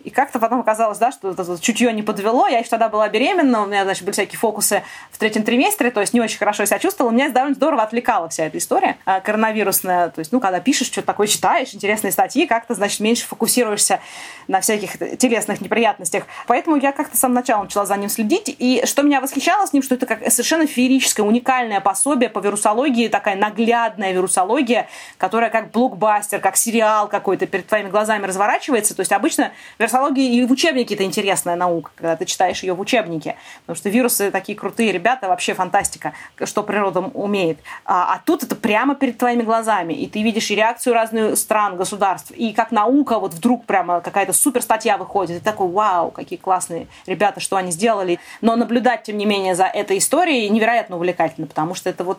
[0.09, 2.49] И как-то потом оказалось, да, что это чутье не подвело.
[2.49, 6.01] Я еще тогда была беременна, у меня, значит, были всякие фокусы в третьем триместре, то
[6.01, 7.13] есть не очень хорошо себя чувствовала.
[7.13, 10.09] Меня довольно здорово отвлекала вся эта история а, коронавирусная.
[10.09, 14.01] То есть, ну, когда пишешь, что-то такое читаешь, интересные статьи, как-то, значит, меньше фокусируешься
[14.47, 16.25] на всяких телесных неприятностях.
[16.47, 18.57] Поэтому я как-то с самого начала начала за ним следить.
[18.59, 23.09] И что меня восхищало с ним, что это как совершенно феерическое, уникальное пособие по вирусологии,
[23.09, 28.97] такая наглядная вирусология, которая как блокбастер, как сериал какой-то перед твоими глазами разворачивается.
[28.97, 32.81] То есть обычно вирусология и в учебнике это интересная наука, когда ты читаешь ее в
[32.81, 33.37] учебнике.
[33.63, 36.13] Потому что вирусы такие крутые ребята, вообще фантастика,
[36.45, 37.59] что природа умеет.
[37.85, 39.95] А, а тут это прямо перед твоими глазами.
[39.95, 42.31] И ты видишь и реакцию разных стран, государств.
[42.31, 45.39] И как наука вот вдруг прямо какая-то супер статья выходит.
[45.39, 48.19] И такой, вау, какие классные ребята, что они сделали.
[48.41, 52.19] Но наблюдать, тем не менее, за этой историей невероятно увлекательно, потому что это вот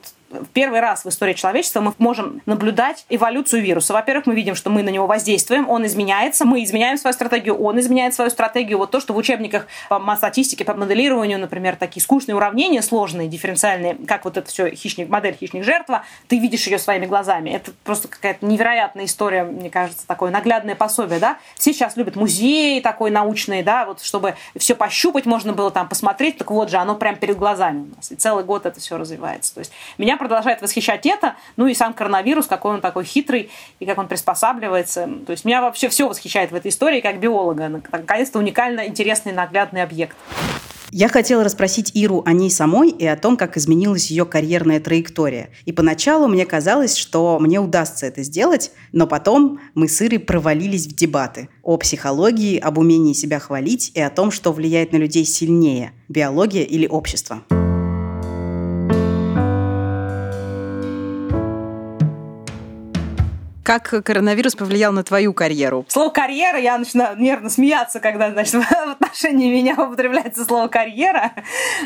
[0.53, 3.93] первый раз в истории человечества мы можем наблюдать эволюцию вируса.
[3.93, 7.79] Во-первых, мы видим, что мы на него воздействуем, он изменяется, мы изменяем свою стратегию, он
[7.79, 8.77] изменяет свою стратегию.
[8.77, 13.97] Вот то, что в учебниках по статистике, по моделированию, например, такие скучные уравнения, сложные, дифференциальные,
[14.07, 17.51] как вот это все хищник, модель хищник-жертва, ты видишь ее своими глазами.
[17.51, 21.37] Это просто какая-то невероятная история, мне кажется, такое наглядное пособие, да.
[21.55, 26.37] Все сейчас любят музеи такой научный, да, вот чтобы все пощупать можно было там посмотреть,
[26.37, 28.11] так вот же, оно прям перед глазами у нас.
[28.11, 29.53] И целый год это все развивается.
[29.53, 33.85] То есть меня продолжает восхищать это, ну и сам коронавирус, какой он такой хитрый и
[33.85, 35.09] как он приспосабливается.
[35.25, 37.19] То есть меня вообще все восхищает в этой истории как
[37.53, 37.81] биолога.
[37.91, 40.15] Наконец-то уникально интересный наглядный объект.
[40.91, 45.51] Я хотела расспросить Иру о ней самой и о том, как изменилась ее карьерная траектория.
[45.65, 50.88] И поначалу мне казалось, что мне удастся это сделать, но потом мы с Ирой провалились
[50.88, 55.25] в дебаты о психологии, об умении себя хвалить и о том, что влияет на людей
[55.25, 57.43] сильнее– биология или общество.
[63.69, 65.86] Как коронавирус повлиял на твою карьеру?
[65.89, 71.34] Слово «карьера» я начинаю нервно смеяться, когда значит, в отношении меня употребляется слово «карьера».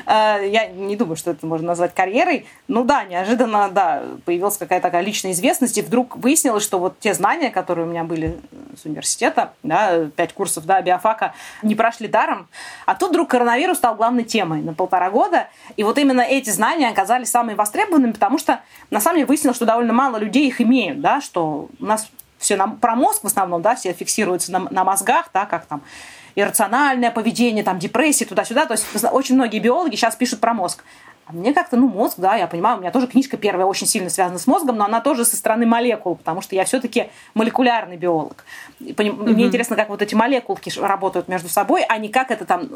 [0.06, 2.46] А, я не думаю, что это можно назвать карьерой.
[2.69, 7.13] Ну да, неожиданно, да, появилась какая-то такая личная известность, и вдруг выяснилось, что вот те
[7.13, 8.39] знания, которые у меня были
[8.82, 12.48] с университета, да, пять курсов да, биофака, не прошли даром.
[12.86, 15.50] А тут вдруг коронавирус стал главной темой на полтора года.
[15.76, 19.65] И вот именно эти знания оказались самыми востребованными, потому что на самом деле выяснилось, что
[19.65, 23.62] довольно мало людей их имеют, да, что у нас все на, про мозг в основном,
[23.62, 25.81] да, все фиксируются на, на мозгах, да, как там
[26.36, 28.65] иррациональное поведение, там, депрессия, туда-сюда.
[28.65, 30.83] То есть очень многие биологи сейчас пишут про мозг.
[31.25, 34.09] А мне как-то, ну, мозг, да, я понимаю, у меня тоже книжка первая очень сильно
[34.09, 38.43] связана с мозгом, но она тоже со стороны молекул, потому что я все-таки молекулярный биолог.
[38.81, 39.21] И, поним...
[39.21, 39.33] mm-hmm.
[39.33, 42.67] Мне интересно, как вот эти молекулки работают между собой, а не как это там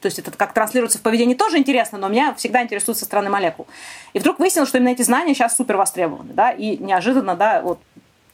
[0.00, 3.30] то есть это как транслируется в поведении тоже интересно, но меня всегда интересует со стороны
[3.30, 3.66] молекул.
[4.12, 7.80] И вдруг выяснилось, что именно эти знания сейчас супер востребованы, да, и неожиданно, да, вот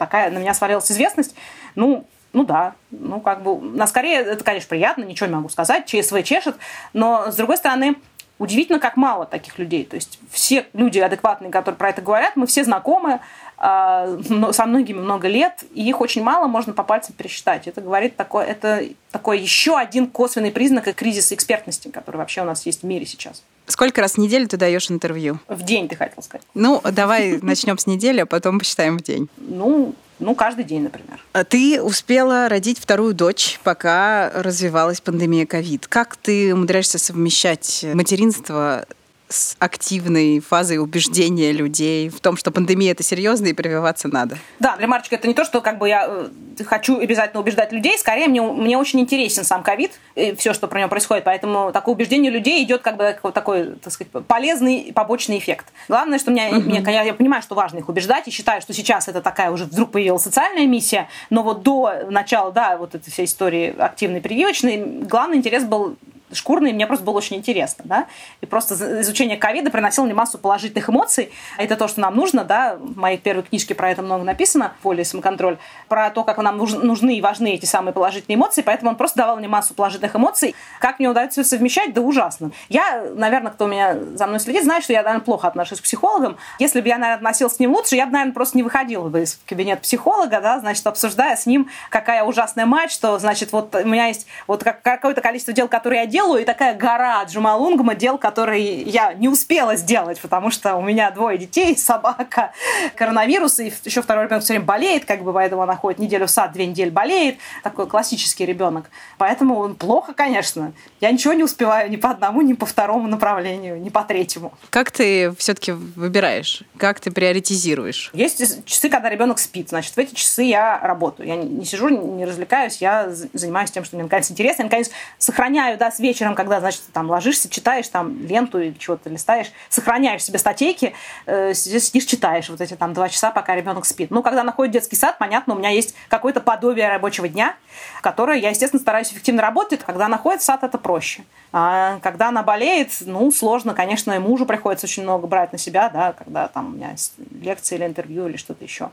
[0.01, 1.37] такая на меня свалилась известность.
[1.77, 5.87] Ну, Ну да, ну как бы, на скорее это, конечно, приятно, ничего не могу сказать,
[5.87, 6.57] ЧСВ чешет,
[6.93, 7.97] но с другой стороны,
[8.39, 9.85] удивительно, как мало таких людей.
[9.85, 13.21] То есть все люди адекватные, которые про это говорят, мы все знакомы,
[13.59, 14.09] а,
[14.53, 17.69] со многими много лет, и их очень мало, можно по пальцам пересчитать.
[17.69, 22.65] Это говорит такое, это такой еще один косвенный признак кризиса экспертности, который вообще у нас
[22.65, 23.43] есть в мире сейчас.
[23.71, 25.39] Сколько раз в неделю ты даешь интервью?
[25.49, 26.47] В день, ты хотел сказать.
[26.55, 29.29] Ну, давай начнем с недели, а потом посчитаем в день.
[29.37, 31.19] Ну, ну, каждый день, например.
[31.33, 35.87] А ты успела родить вторую дочь, пока развивалась пандемия ковид.
[35.87, 38.87] Как ты умудряешься совмещать материнство
[39.31, 44.37] с активной фазой убеждения людей в том, что пандемия это серьезно и прививаться надо.
[44.59, 47.97] Да, для Марчика это не то, что как бы я э, хочу обязательно убеждать людей,
[47.99, 51.95] скорее мне, мне очень интересен сам ковид и все, что про него происходит, поэтому такое
[51.95, 55.67] убеждение людей идет как бы такой, так сказать, полезный побочный эффект.
[55.89, 56.63] Главное, что меня, uh-huh.
[56.63, 59.65] меня я, я понимаю, что важно их убеждать и считаю, что сейчас это такая уже
[59.65, 65.05] вдруг появилась социальная миссия, но вот до начала, да, вот этой всей истории активной прививочной,
[65.05, 65.97] главный интерес был
[66.33, 68.07] шкурные, мне просто было очень интересно, да,
[68.41, 72.77] и просто изучение ковида приносило мне массу положительных эмоций, это то, что нам нужно, да,
[72.77, 76.57] в моей первой книжке про это много написано, «Поле и самоконтроль», про то, как нам
[76.59, 80.55] нужны и важны эти самые положительные эмоции, поэтому он просто давал мне массу положительных эмоций.
[80.81, 81.93] Как мне удается совмещать?
[81.95, 82.51] Да ужасно.
[82.69, 86.37] Я, наверное, кто меня за мной следит, знает, что я, наверное, плохо отношусь к психологам.
[86.59, 89.23] Если бы я, наверное, относилась к ним лучше, я бы, наверное, просто не выходила бы
[89.23, 93.87] из кабинета психолога, да, значит, обсуждая с ним, какая ужасная мать, что, значит, вот у
[93.87, 98.19] меня есть вот какое-то количество дел, которые я делаю, делаю, и такая гора Джумалунгма дел,
[98.19, 102.53] которые я не успела сделать, потому что у меня двое детей, собака,
[102.95, 106.31] коронавирус, и еще второй ребенок все время болеет, как бы поэтому она ходит неделю в
[106.31, 107.39] сад, две недели болеет.
[107.63, 108.91] Такой классический ребенок.
[109.17, 110.73] Поэтому он плохо, конечно.
[111.01, 114.53] Я ничего не успеваю ни по одному, ни по второму направлению, ни по третьему.
[114.69, 116.63] Как ты все-таки выбираешь?
[116.77, 118.11] Как ты приоритизируешь?
[118.13, 119.71] Есть часы, когда ребенок спит.
[119.71, 121.29] Значит, в эти часы я работаю.
[121.29, 124.63] Я не сижу, не развлекаюсь, я занимаюсь тем, что мне наконец интересно.
[124.63, 129.09] Я наконец сохраняю, да, с вечером, когда, значит, там ложишься, читаешь там ленту или чего-то
[129.09, 130.93] листаешь, сохраняешь себе статейки,
[131.27, 134.11] э, сидишь, читаешь вот эти там два часа, пока ребенок спит.
[134.11, 137.55] Ну, когда находит детский сад, понятно, у меня есть какое-то подобие рабочего дня,
[138.03, 139.81] которое я, естественно, стараюсь эффективно работать.
[139.85, 141.23] Когда находит сад, это проще.
[141.53, 145.89] А когда она болеет, ну, сложно, конечно, и мужу приходится очень много брать на себя,
[145.91, 146.97] да, когда там у меня
[147.41, 148.91] лекции или интервью или что-то еще.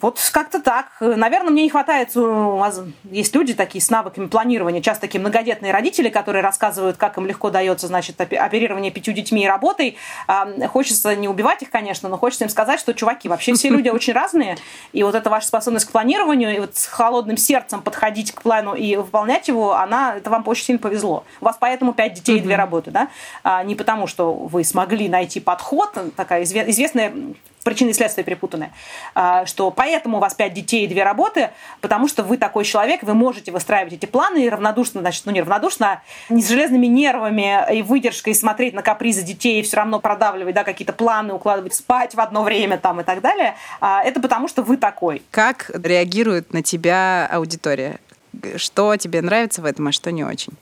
[0.00, 0.86] Вот как-то так.
[1.00, 2.16] Наверное, мне не хватает...
[2.16, 7.18] У вас есть люди такие с навыками планирования, часто такие многодетные родители, которые рассказывают, как
[7.18, 9.96] им легко дается, значит, оперирование пятью детьми и работой.
[10.68, 14.12] Хочется не убивать их, конечно, но хочется им сказать, что, чуваки, вообще все люди очень
[14.12, 14.56] разные,
[14.92, 18.74] и вот эта ваша способность к планированию, и вот с холодным сердцем подходить к плану
[18.74, 21.24] и выполнять его, она, это вам очень сильно повезло.
[21.40, 23.08] У вас поэтому пять детей и две работы, да?
[23.42, 27.12] А не потому, что вы смогли найти подход, такая известная
[27.64, 28.72] причины и следствия перепутаны,
[29.14, 33.02] а, что поэтому у вас пять детей и две работы, потому что вы такой человек,
[33.02, 36.86] вы можете выстраивать эти планы и равнодушно, значит, ну не равнодушно, а не с железными
[36.86, 41.74] нервами и выдержкой смотреть на капризы детей и все равно продавливать, да, какие-то планы, укладывать
[41.74, 43.54] спать в одно время там и так далее.
[43.80, 45.22] А, это потому, что вы такой.
[45.30, 47.98] Как реагирует на тебя аудитория?
[48.56, 50.52] Что тебе нравится в этом, а что не очень?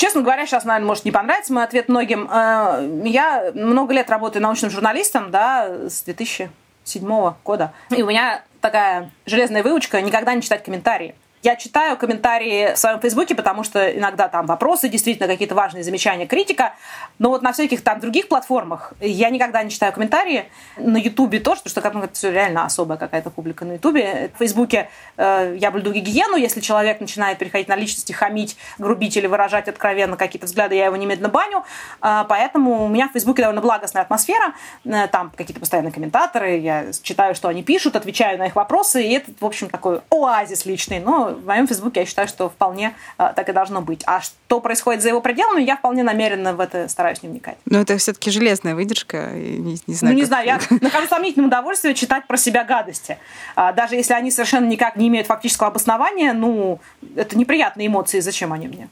[0.00, 2.26] Честно говоря, сейчас, наверное, может не понравится мой ответ многим.
[2.32, 7.74] Э, я много лет работаю научным журналистом, да, с 2007 года.
[7.90, 11.14] И у меня такая железная выучка никогда не читать комментарии.
[11.42, 16.26] Я читаю комментарии в своем Фейсбуке, потому что иногда там вопросы, действительно какие-то важные замечания,
[16.26, 16.74] критика.
[17.18, 20.50] Но вот на всяких там других платформах я никогда не читаю комментарии.
[20.76, 24.30] На Ютубе тоже, потому что ну, это все реально особая какая-то публика на Ютубе.
[24.34, 26.36] В Фейсбуке э, я блюду гигиену.
[26.36, 30.96] Если человек начинает переходить на личности, хамить, грубить или выражать откровенно какие-то взгляды, я его
[30.96, 31.64] немедленно баню.
[32.02, 34.52] Э, поэтому у меня в Фейсбуке довольно благостная атмосфера.
[34.84, 36.58] Э, там какие-то постоянные комментаторы.
[36.58, 39.02] Я читаю, что они пишут, отвечаю на их вопросы.
[39.02, 41.00] И это, в общем, такой оазис личный.
[41.00, 44.02] Но в моем Фейсбуке я считаю, что вполне э, так и должно быть.
[44.06, 47.56] А что происходит за его пределами, я вполне намеренно в это стараюсь не вникать.
[47.66, 49.30] Но это все-таки железная выдержка.
[49.32, 53.18] Не, не знаю, ну, не знаю, я нахожу сомнительным удовольствие читать про себя гадости.
[53.56, 56.80] А, даже если они совершенно никак не имеют фактического обоснования, ну,
[57.16, 58.88] это неприятные эмоции, зачем они мне?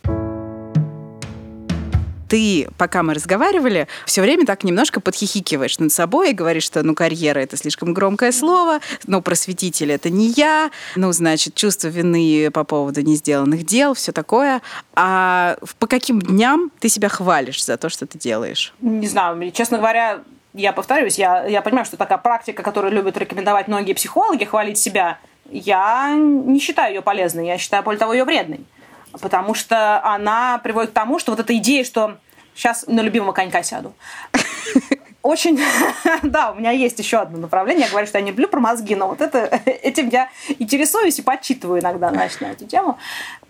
[2.28, 6.94] Ты, пока мы разговаривали, все время так немножко подхихикиваешь над собой и говоришь, что ну
[6.94, 12.64] карьера это слишком громкое слово, ну просветитель это не я, ну значит чувство вины по
[12.64, 14.60] поводу не сделанных дел, все такое.
[14.94, 18.74] А по каким дням ты себя хвалишь за то, что ты делаешь?
[18.80, 20.20] Не знаю, честно говоря,
[20.54, 25.18] я повторюсь, я, я понимаю, что такая практика, которую любят рекомендовать многие психологи, хвалить себя,
[25.50, 28.60] я не считаю ее полезной, я считаю, более того, ее вредной
[29.12, 32.18] потому что она приводит к тому, что вот эта идея, что
[32.54, 33.94] сейчас на любимого конька сяду.
[35.28, 35.60] очень...
[36.22, 37.84] да, у меня есть еще одно направление.
[37.84, 41.22] Я говорю, что я не люблю про мозги, но вот это, этим я интересуюсь и
[41.22, 42.98] подчитываю иногда, значит, на эту тему.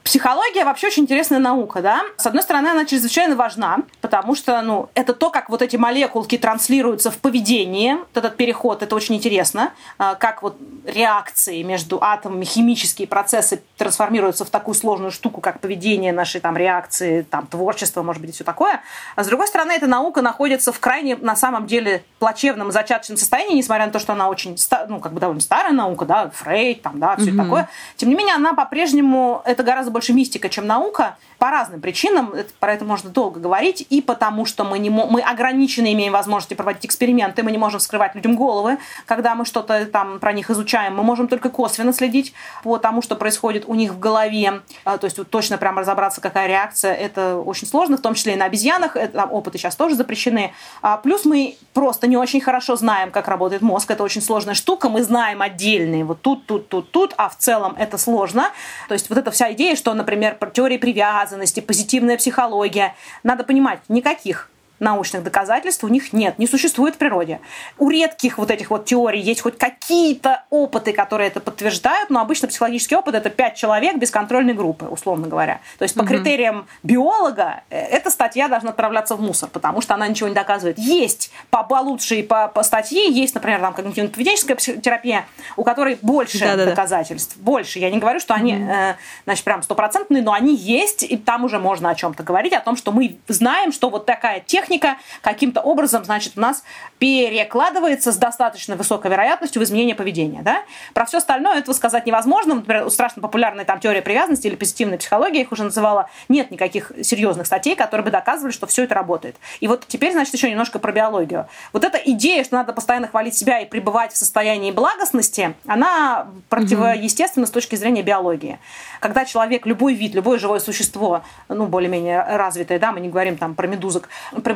[0.08, 2.00] Психология вообще очень интересная наука, да.
[2.16, 6.38] С одной стороны, она чрезвычайно важна, потому что, ну, это то, как вот эти молекулки
[6.38, 7.92] транслируются в поведении.
[7.92, 10.56] Вот этот переход, это очень интересно, а, как вот
[10.86, 17.20] реакции между атомами, химические процессы трансформируются в такую сложную штуку, как поведение нашей там реакции,
[17.20, 18.80] там творчество, может быть, и все такое.
[19.14, 23.58] А с другой стороны, эта наука находится в крайне, на самом деле, плачевном зачаточном состоянии,
[23.58, 24.56] несмотря на то, что она очень,
[24.88, 27.36] ну, как бы довольно старая наука, да, Фрейд, там, да, все mm-hmm.
[27.36, 27.68] такое.
[27.96, 32.74] Тем не менее, она по-прежнему, это гораздо больше мистика, чем наука, по разным причинам, про
[32.74, 37.42] это можно долго говорить, и потому что мы, не, мы ограниченно имеем возможности проводить эксперименты,
[37.42, 41.28] мы не можем вскрывать людям головы, когда мы что-то там про них изучаем, мы можем
[41.28, 42.34] только косвенно следить
[42.64, 46.48] по тому, что происходит у них в голове, а, то есть точно прям разобраться, какая
[46.48, 50.52] реакция, это очень сложно, в том числе и на обезьянах, это, опыты сейчас тоже запрещены.
[50.82, 54.88] А, плюс мы просто не очень хорошо знаем, как работает мозг, это очень сложная штука,
[54.88, 58.50] мы знаем отдельные, вот тут, тут, тут, тут, а в целом это сложно.
[58.88, 61.27] То есть вот эта вся идея, что, например, теория привязанности,
[61.60, 64.50] позитивная психология, надо понимать, никаких
[64.80, 67.40] научных доказательств у них нет, не существует в природе.
[67.78, 72.48] У редких вот этих вот теорий есть хоть какие-то опыты, которые это подтверждают, но обычно
[72.48, 75.60] психологический опыт это пять человек без контрольной группы, условно говоря.
[75.78, 76.08] То есть по угу.
[76.08, 80.78] критериям биолога э, эта статья должна отправляться в мусор, потому что она ничего не доказывает.
[80.78, 85.26] Есть по лучшей по, по статье, есть, например, там когнитивно-поведенческая терапия,
[85.56, 87.42] у которой больше да, доказательств, да.
[87.42, 87.78] больше.
[87.78, 88.70] Я не говорю, что они, угу.
[88.70, 92.60] э, значит, прям стопроцентные, но они есть, и там уже можно о чем-то говорить, о
[92.60, 96.62] том, что мы знаем, что вот такая техника техника каким-то образом, значит, у нас
[96.98, 100.42] перекладывается с достаточно высокой вероятностью в изменение поведения.
[100.42, 100.62] Да?
[100.94, 102.56] Про все остальное этого сказать невозможно.
[102.56, 107.46] Например, страшно популярная там теория привязанности или позитивная психология, их уже называла, нет никаких серьезных
[107.46, 109.36] статей, которые бы доказывали, что все это работает.
[109.60, 111.48] И вот теперь, значит, еще немножко про биологию.
[111.72, 117.46] Вот эта идея, что надо постоянно хвалить себя и пребывать в состоянии благостности, она противоестественна
[117.46, 118.58] с точки зрения биологии.
[119.00, 123.54] Когда человек, любой вид, любое живое существо, ну, более-менее развитое, да, мы не говорим там
[123.54, 124.08] про медузок,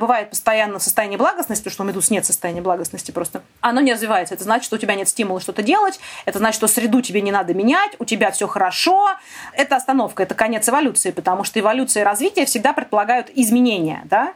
[0.03, 3.92] пребывает постоянно в состоянии благостности, потому что у медуз нет состояния благостности просто, оно не
[3.92, 4.34] развивается.
[4.34, 7.30] Это значит, что у тебя нет стимула что-то делать, это значит, что среду тебе не
[7.30, 9.11] надо менять, у тебя все хорошо.
[9.53, 14.34] Это остановка, это конец эволюции, потому что эволюция и развитие всегда предполагают изменения, да?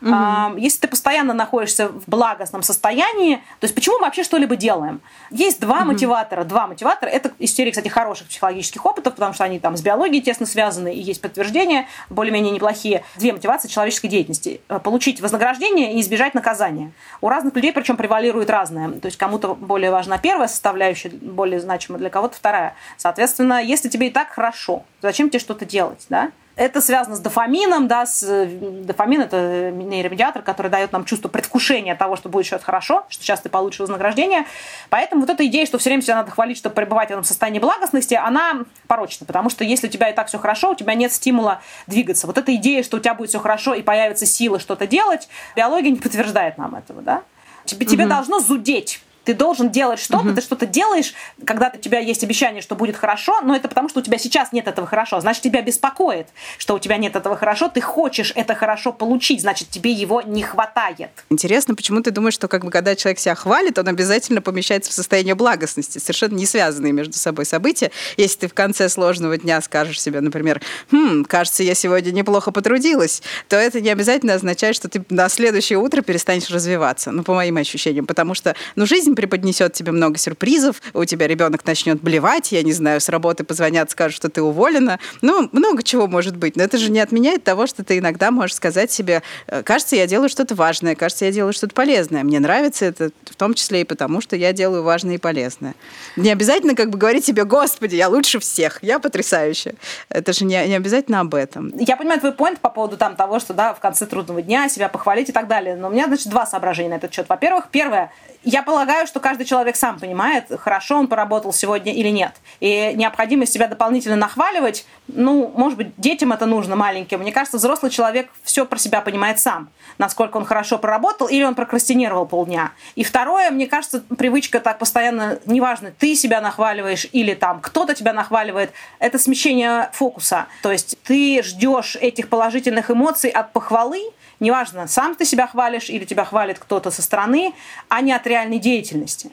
[0.00, 0.56] Угу.
[0.56, 5.00] Если ты постоянно находишься в благостном состоянии, то есть почему мы вообще что-либо делаем?
[5.30, 5.92] Есть два угу.
[5.92, 6.44] мотиватора.
[6.44, 7.10] Два мотиватора.
[7.10, 11.00] Это история, кстати, хороших психологических опытов, потому что они там с биологией тесно связаны, и
[11.00, 13.04] есть подтверждения более-менее неплохие.
[13.16, 14.60] Две мотивации человеческой деятельности.
[14.68, 16.92] Э, получить вознаграждение и избежать наказания.
[17.20, 18.90] У разных людей, причем превалирует разное.
[19.00, 22.74] То есть кому-то более важна первая составляющая, более значима для кого-то вторая.
[22.96, 26.30] Соответственно, если тебе и так хорошо, зачем тебе что-то делать, да?
[26.56, 32.14] Это связано с дофамином, да, с, дофамин это нейромедиатор, который дает нам чувство предвкушения того,
[32.14, 34.44] что будет что-то хорошо, что сейчас ты получишь вознаграждение.
[34.88, 37.58] Поэтому вот эта идея, что все время себя надо хвалить, чтобы пребывать в этом состоянии
[37.58, 41.12] благостности, она порочна, потому что если у тебя и так все хорошо, у тебя нет
[41.12, 42.28] стимула двигаться.
[42.28, 45.90] Вот эта идея, что у тебя будет все хорошо и появится сила что-то делать, биология
[45.90, 47.22] не подтверждает нам этого, да?
[47.64, 50.34] Тебе, тебе должно зудеть ты должен делать что-то, угу.
[50.34, 51.14] ты что-то делаешь,
[51.44, 54.52] когда у тебя есть обещание, что будет хорошо, но это потому, что у тебя сейчас
[54.52, 55.20] нет этого хорошо.
[55.20, 59.70] Значит, тебя беспокоит, что у тебя нет этого хорошо, ты хочешь это хорошо получить, значит,
[59.70, 61.10] тебе его не хватает.
[61.30, 64.94] Интересно, почему ты думаешь, что как бы когда человек себя хвалит, он обязательно помещается в
[64.94, 67.90] состояние благостности, совершенно не связанные между собой события.
[68.16, 70.60] Если ты в конце сложного дня скажешь себе, например,
[70.90, 75.78] хм, кажется, я сегодня неплохо потрудилась, то это не обязательно означает, что ты на следующее
[75.78, 80.18] утро перестанешь развиваться, ну, по моим ощущениям, потому что, ну, жизнь жизнь преподнесет тебе много
[80.18, 84.42] сюрпризов, у тебя ребенок начнет блевать, я не знаю, с работы позвонят, скажут, что ты
[84.42, 84.98] уволена.
[85.22, 86.56] Ну, много чего может быть.
[86.56, 90.06] Но это же не отменяет того, что ты иногда можешь сказать себе, «Э, кажется, я
[90.06, 92.24] делаю что-то важное, кажется, я делаю что-то полезное.
[92.24, 95.74] Мне нравится это в том числе и потому, что я делаю важное и полезное.
[96.16, 99.74] Не обязательно как бы говорить себе, господи, я лучше всех, я потрясающая.
[100.08, 101.72] Это же не, не обязательно об этом.
[101.78, 104.88] Я понимаю твой point по поводу там, того, что да, в конце трудного дня себя
[104.88, 105.76] похвалить и так далее.
[105.76, 107.26] Но у меня, значит, два соображения на этот счет.
[107.28, 108.10] Во-первых, первое,
[108.44, 112.32] я полагаю, что каждый человек сам понимает, хорошо он поработал сегодня или нет.
[112.60, 117.20] И необходимость себя дополнительно нахваливать, ну, может быть, детям это нужно маленьким.
[117.20, 121.54] Мне кажется, взрослый человек все про себя понимает сам, насколько он хорошо проработал или он
[121.54, 122.72] прокрастинировал полдня.
[122.94, 128.12] И второе, мне кажется, привычка так постоянно, неважно, ты себя нахваливаешь или там кто-то тебя
[128.12, 130.46] нахваливает, это смещение фокуса.
[130.62, 134.02] То есть ты ждешь этих положительных эмоций от похвалы,
[134.40, 137.54] неважно, сам ты себя хвалишь или тебя хвалит кто-то со стороны,
[137.88, 139.30] а не от реальной деятельности.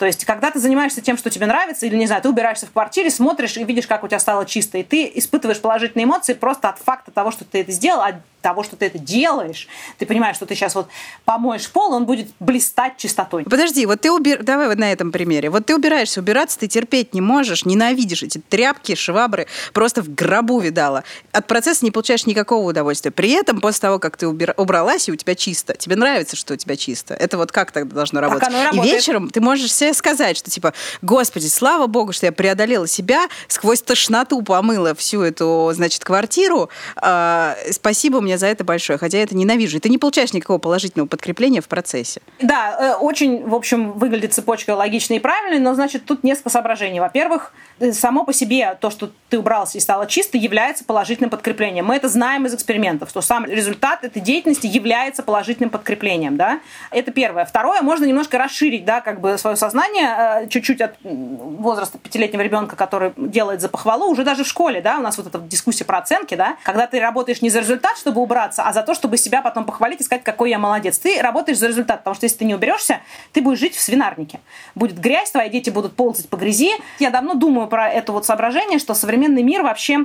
[0.00, 2.72] То есть, когда ты занимаешься тем, что тебе нравится, или, не знаю, ты убираешься в
[2.72, 6.70] квартире, смотришь и видишь, как у тебя стало чисто, и ты испытываешь положительные эмоции просто
[6.70, 10.36] от факта того, что ты это сделал, от того, что ты это делаешь, ты понимаешь,
[10.36, 10.88] что ты сейчас вот
[11.24, 13.44] помоешь пол, он будет блистать чистотой.
[13.44, 14.42] Подожди, вот ты убир...
[14.42, 15.50] Давай вот на этом примере.
[15.50, 20.58] Вот ты убираешься, убираться ты терпеть не можешь, ненавидишь эти тряпки, швабры, просто в гробу
[20.58, 21.04] видала.
[21.32, 23.10] От процесса не получаешь никакого удовольствия.
[23.10, 24.54] При этом, после того, как ты убир...
[24.56, 27.14] убралась, и у тебя чисто, тебе нравится, что у тебя чисто.
[27.14, 28.48] Это вот как тогда должно работать?
[28.72, 30.72] и, и вечером ты можешь себе сказать, что типа,
[31.02, 36.70] господи, слава богу, что я преодолела себя, сквозь тошноту помыла всю эту, значит, квартиру.
[37.02, 39.76] Э, спасибо мне за это большое, хотя я это ненавижу.
[39.76, 42.20] И ты не получаешь никакого положительного подкрепления в процессе.
[42.40, 47.00] Да, э, очень, в общем, выглядит цепочка логичной и правильной, но, значит, тут несколько соображений.
[47.00, 51.86] Во-первых, э, само по себе то, что ты убрался и стало чисто, является положительным подкреплением.
[51.86, 56.60] Мы это знаем из экспериментов, что сам результат этой деятельности является положительным подкреплением, да.
[56.90, 57.44] Это первое.
[57.44, 62.76] Второе, можно немножко расширить, да, как бы свое сознание э, чуть-чуть от возраста пятилетнего ребенка,
[62.76, 65.98] который делает за похвалу, уже даже в школе, да, у нас вот эта дискуссия про
[65.98, 69.42] оценки, да, когда ты работаешь не за результат, чтобы убраться, а за то, чтобы себя
[69.42, 70.98] потом похвалить и сказать, какой я молодец.
[70.98, 73.00] Ты работаешь за результат, потому что если ты не уберешься,
[73.32, 74.40] ты будешь жить в свинарнике.
[74.74, 76.70] Будет грязь, твои дети будут ползать по грязи.
[76.98, 80.04] Я давно думаю про это вот соображение, что современный мир вообще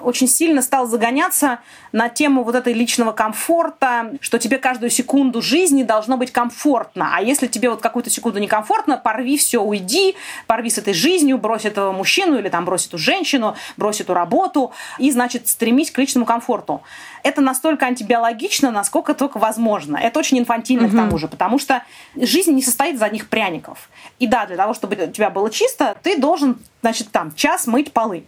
[0.00, 1.60] очень сильно стал загоняться
[1.92, 7.10] на тему вот этой личного комфорта, что тебе каждую секунду жизни должно быть комфортно.
[7.14, 11.64] А если тебе вот какую-то секунду некомфортно, порви все, уйди, порви с этой жизнью, брось
[11.64, 16.26] этого мужчину или там брось эту женщину, брось эту работу и, значит, стремись к личному
[16.26, 16.82] комфорту.
[17.22, 19.96] Это настолько антибиологично, насколько только возможно.
[19.96, 20.92] Это очень инфантильно угу.
[20.92, 21.82] к тому же, потому что
[22.16, 23.90] жизнь не состоит из одних пряников.
[24.18, 27.92] И да, для того, чтобы у тебя было чисто, ты должен, значит, там, час мыть
[27.92, 28.24] полы.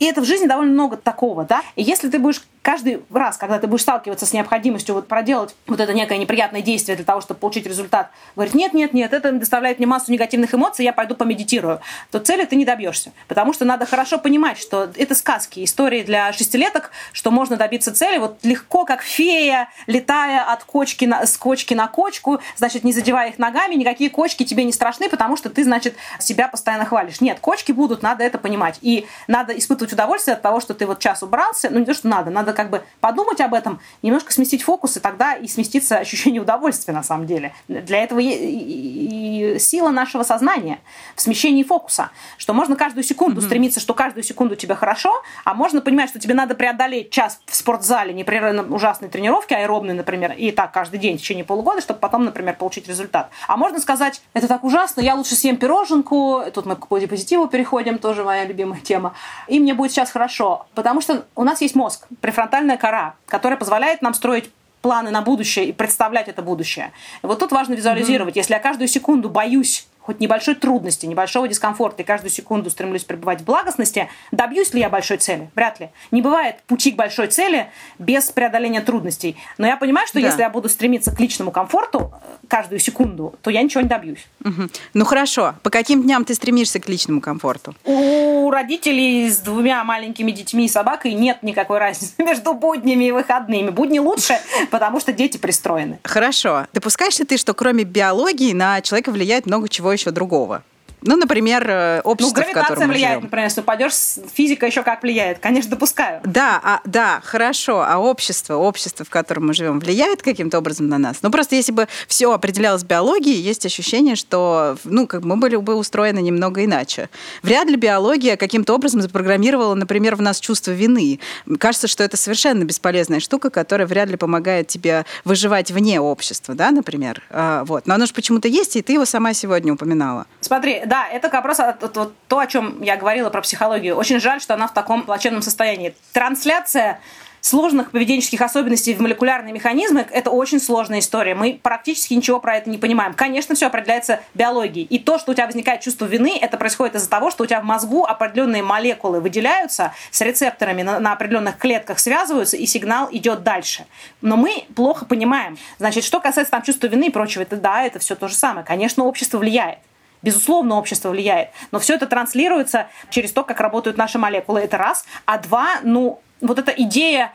[0.00, 1.62] И это в жизни довольно много такого, да.
[1.76, 5.80] И если ты будешь каждый раз, когда ты будешь сталкиваться с необходимостью вот проделать вот
[5.80, 9.78] это некое неприятное действие для того, чтобы получить результат, говорить, нет, нет, нет, это доставляет
[9.78, 11.80] мне массу негативных эмоций, я пойду помедитирую,
[12.10, 13.12] то цели ты не добьешься.
[13.28, 18.18] Потому что надо хорошо понимать, что это сказки, истории для шестилеток, что можно добиться цели
[18.18, 23.30] вот легко, как фея, летая от кочки на, с кочки на кочку, значит, не задевая
[23.30, 27.20] их ногами, никакие кочки тебе не страшны, потому что ты, значит, себя постоянно хвалишь.
[27.20, 28.78] Нет, кочки будут, надо это понимать.
[28.82, 32.08] И надо испытывать удовольствие от того, что ты вот час убрался, ну не то, что
[32.08, 35.98] надо, надо надо как бы подумать об этом, немножко сместить фокус, и тогда и сместится
[35.98, 37.52] ощущение удовольствия на самом деле.
[37.68, 40.80] Для этого и сила нашего сознания
[41.14, 43.44] в смещении фокуса, что можно каждую секунду mm-hmm.
[43.44, 47.54] стремиться, что каждую секунду тебе хорошо, а можно понимать, что тебе надо преодолеть час в
[47.54, 52.24] спортзале непрерывно ужасной тренировки, аэробной, например, и так каждый день в течение полугода, чтобы потом,
[52.24, 53.30] например, получить результат.
[53.46, 57.98] А можно сказать, это так ужасно, я лучше съем пироженку, тут мы к позитиву переходим,
[57.98, 59.14] тоже моя любимая тема,
[59.46, 62.06] и мне будет сейчас хорошо, потому что у нас есть мозг,
[62.40, 66.90] префронтальная кора, которая позволяет нам строить планы на будущее и представлять это будущее.
[67.20, 68.34] Вот тут важно визуализировать.
[68.34, 68.38] Mm-hmm.
[68.38, 73.42] Если я каждую секунду боюсь хоть небольшой трудности, небольшого дискомфорта и каждую секунду стремлюсь пребывать
[73.42, 75.50] в благостности, добьюсь ли я большой цели?
[75.54, 75.90] Вряд ли.
[76.10, 79.36] Не бывает пути к большой цели без преодоления трудностей.
[79.58, 80.26] Но я понимаю, что да.
[80.26, 84.26] если я буду стремиться к личному комфорту э, каждую секунду, то я ничего не добьюсь.
[84.44, 84.68] Угу.
[84.94, 85.54] Ну хорошо.
[85.62, 87.74] По каким дням ты стремишься к личному комфорту?
[87.84, 93.70] У родителей с двумя маленькими детьми и собакой нет никакой разницы между буднями и выходными.
[93.70, 94.38] Будни лучше,
[94.70, 95.98] потому что дети пристроены.
[96.04, 96.66] Хорошо.
[96.72, 100.62] Допускаешь ли ты, что кроме биологии на человека влияет много чего еще другого.
[101.02, 103.22] Ну, например, э, общество, ну, в котором мы влияет, живем.
[103.24, 103.92] например, если упадешь,
[104.34, 105.38] физика еще как влияет.
[105.38, 106.20] Конечно, допускаю.
[106.24, 107.84] Да, а, да, хорошо.
[107.86, 111.18] А общество, общество, в котором мы живем, влияет каким-то образом на нас?
[111.22, 115.74] Ну, просто если бы все определялось биологией, есть ощущение, что, ну, как мы были бы
[115.74, 117.08] устроены немного иначе.
[117.42, 121.20] Вряд ли биология каким-то образом запрограммировала, например, в нас чувство вины.
[121.58, 126.70] Кажется, что это совершенно бесполезная штука, которая вряд ли помогает тебе выживать вне общества, да,
[126.70, 127.22] например.
[127.30, 127.86] А, вот.
[127.86, 130.26] Но оно же почему-то есть, и ты его сама сегодня упоминала.
[130.40, 133.94] Смотри, да, это раз вот, вот, то, о чем я говорила про психологию.
[133.94, 135.94] Очень жаль, что она в таком плачевном состоянии.
[136.12, 137.00] Трансляция
[137.40, 141.36] сложных поведенческих особенностей в молекулярные механизмы– это очень сложная история.
[141.36, 143.14] Мы практически ничего про это не понимаем.
[143.14, 144.84] Конечно, все определяется биологией.
[144.84, 147.60] И то, что у тебя возникает чувство вины, это происходит из-за того, что у тебя
[147.60, 153.44] в мозгу определенные молекулы выделяются, с рецепторами на, на определенных клетках связываются, и сигнал идет
[153.44, 153.86] дальше.
[154.22, 155.56] Но мы плохо понимаем.
[155.78, 158.66] Значит, что касается там чувства вины и прочего, это да, это все то же самое.
[158.66, 159.78] Конечно, общество влияет.
[160.22, 161.50] Безусловно, общество влияет.
[161.70, 164.60] Но все это транслируется через то, как работают наши молекулы.
[164.60, 165.04] Это раз.
[165.24, 167.32] А два, ну, вот эта идея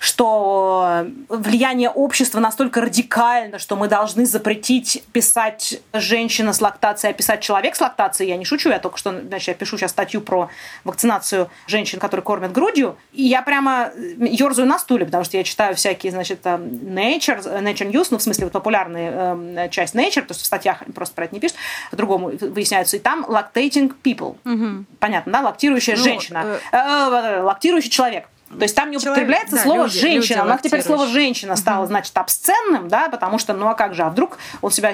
[0.00, 7.42] что влияние общества настолько радикально, что мы должны запретить писать женщина с лактацией, а писать
[7.42, 8.30] человек с лактацией.
[8.30, 10.48] Я не шучу, я только что, значит, я пишу сейчас статью про
[10.84, 12.96] вакцинацию женщин, которые кормят грудью.
[13.12, 18.06] И я прямо ерзаю на стуле, потому что я читаю всякие, значит, Nature, Nature News,
[18.10, 21.34] ну, в смысле, вот популярная э, часть Nature, то есть в статьях просто про это
[21.34, 21.58] не пишут,
[21.90, 22.96] по-другому выясняются.
[22.96, 24.38] И там lactating people.
[24.46, 24.86] Угу.
[24.98, 25.40] Понятно, да?
[25.42, 26.58] Лактирующая ну, женщина.
[26.72, 26.76] Э...
[26.78, 28.29] Э, лактирующий человек.
[28.58, 30.38] То есть там не Человек, употребляется да, слово люди, женщина.
[30.38, 33.94] Люди У нас теперь слово женщина стало, значит, обсценным, да, потому что, ну а как
[33.94, 34.92] же, а вдруг он себя,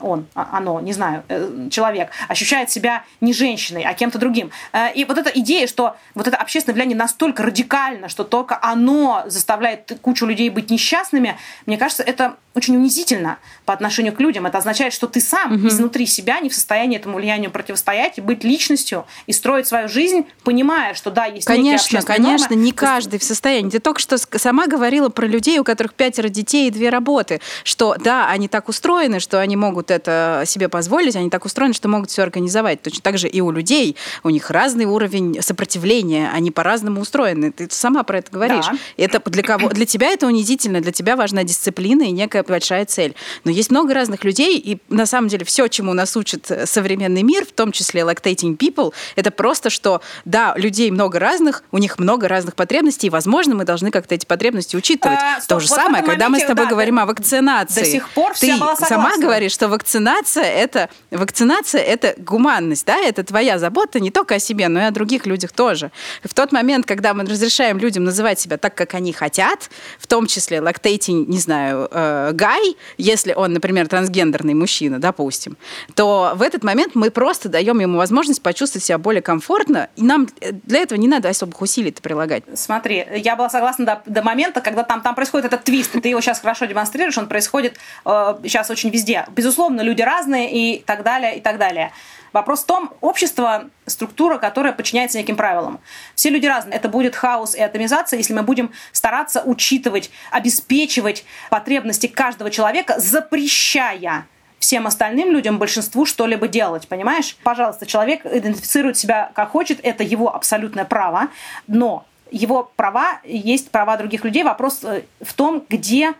[0.00, 4.50] он, а, оно, не знаю, э, человек ощущает себя не женщиной, а кем-то другим.
[4.72, 9.24] Э, и вот эта идея, что вот это общественное влияние настолько радикально, что только оно
[9.26, 11.36] заставляет кучу людей быть несчастными,
[11.66, 14.46] мне кажется, это очень унизительно по отношению к людям.
[14.46, 15.68] Это означает, что ты сам угу.
[15.68, 20.26] изнутри себя не в состоянии этому влиянию противостоять и быть личностью и строить свою жизнь,
[20.42, 22.48] понимая, что да, есть конечно, конечно, нормы.
[22.86, 23.70] Каждый в состоянии.
[23.70, 27.96] Ты только что сама говорила про людей, у которых пятеро детей и две работы, что
[27.98, 32.10] да, они так устроены, что они могут это себе позволить, они так устроены, что могут
[32.10, 32.82] все организовать.
[32.82, 37.50] Точно так же и у людей, у них разный уровень сопротивления, они по-разному устроены.
[37.50, 38.66] Ты сама про это говоришь.
[38.66, 38.78] Да.
[38.96, 39.68] Это для кого?
[39.68, 43.16] Для тебя это унизительно, для тебя важна дисциплина и некая большая цель.
[43.44, 47.44] Но есть много разных людей, и на самом деле все, чему нас учит современный мир,
[47.44, 52.28] в том числе lactating people, это просто, что да, людей много разных, у них много
[52.28, 52.75] разных потребностей,
[53.06, 55.18] и, возможно, мы должны как-то эти потребности учитывать.
[55.20, 57.80] А, То же самое, когда моменте, мы с тобой да, говорим о вакцинации.
[57.80, 63.58] До сих пор Ты сама говоришь, что вакцинация это, вакцинация это гуманность, да, это твоя
[63.58, 65.90] забота не только о себе, но и о других людях тоже.
[66.22, 70.26] В тот момент, когда мы разрешаем людям называть себя так, как они хотят, в том
[70.26, 75.56] числе lactating, не знаю, э, гай, если он, например, трансгендерный мужчина, допустим,
[75.94, 80.28] то в этот момент мы просто даем ему возможность почувствовать себя более комфортно, и нам
[80.64, 82.44] для этого не надо особых усилий прилагать.
[82.66, 86.08] Смотри, я была согласна до, до момента, когда там, там происходит этот твист, и ты
[86.08, 89.24] его сейчас хорошо демонстрируешь, он происходит э, сейчас очень везде.
[89.28, 91.92] Безусловно, люди разные и так далее, и так далее.
[92.32, 95.78] Вопрос в том, общество– структура, которая подчиняется неким правилам.
[96.16, 96.76] Все люди разные.
[96.76, 104.26] Это будет хаос и атомизация, если мы будем стараться учитывать, обеспечивать потребности каждого человека, запрещая
[104.58, 107.36] всем остальным людям, большинству что-либо делать, понимаешь?
[107.44, 111.28] Пожалуйста, человек идентифицирует себя как хочет, это его абсолютное право,
[111.68, 114.42] но его права есть права других людей.
[114.42, 116.14] Вопрос э, в том, где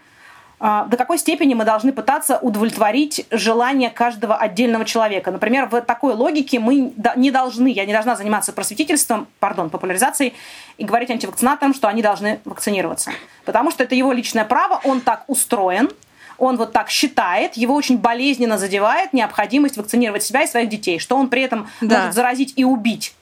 [0.58, 5.30] а, до какой степени мы должны пытаться удовлетворить желание каждого отдельного человека.
[5.30, 10.32] Например, в такой логике мы не должны, я не должна заниматься просветительством, пардон, популяризацией
[10.78, 13.10] и говорить антивакцинаторам, что они должны вакцинироваться.
[13.44, 15.90] Потому что это его личное право, он так устроен,
[16.38, 21.16] он вот так считает, его очень болезненно задевает необходимость вакцинировать себя и своих детей, что
[21.16, 21.98] он при этом да.
[21.98, 23.14] может заразить и убить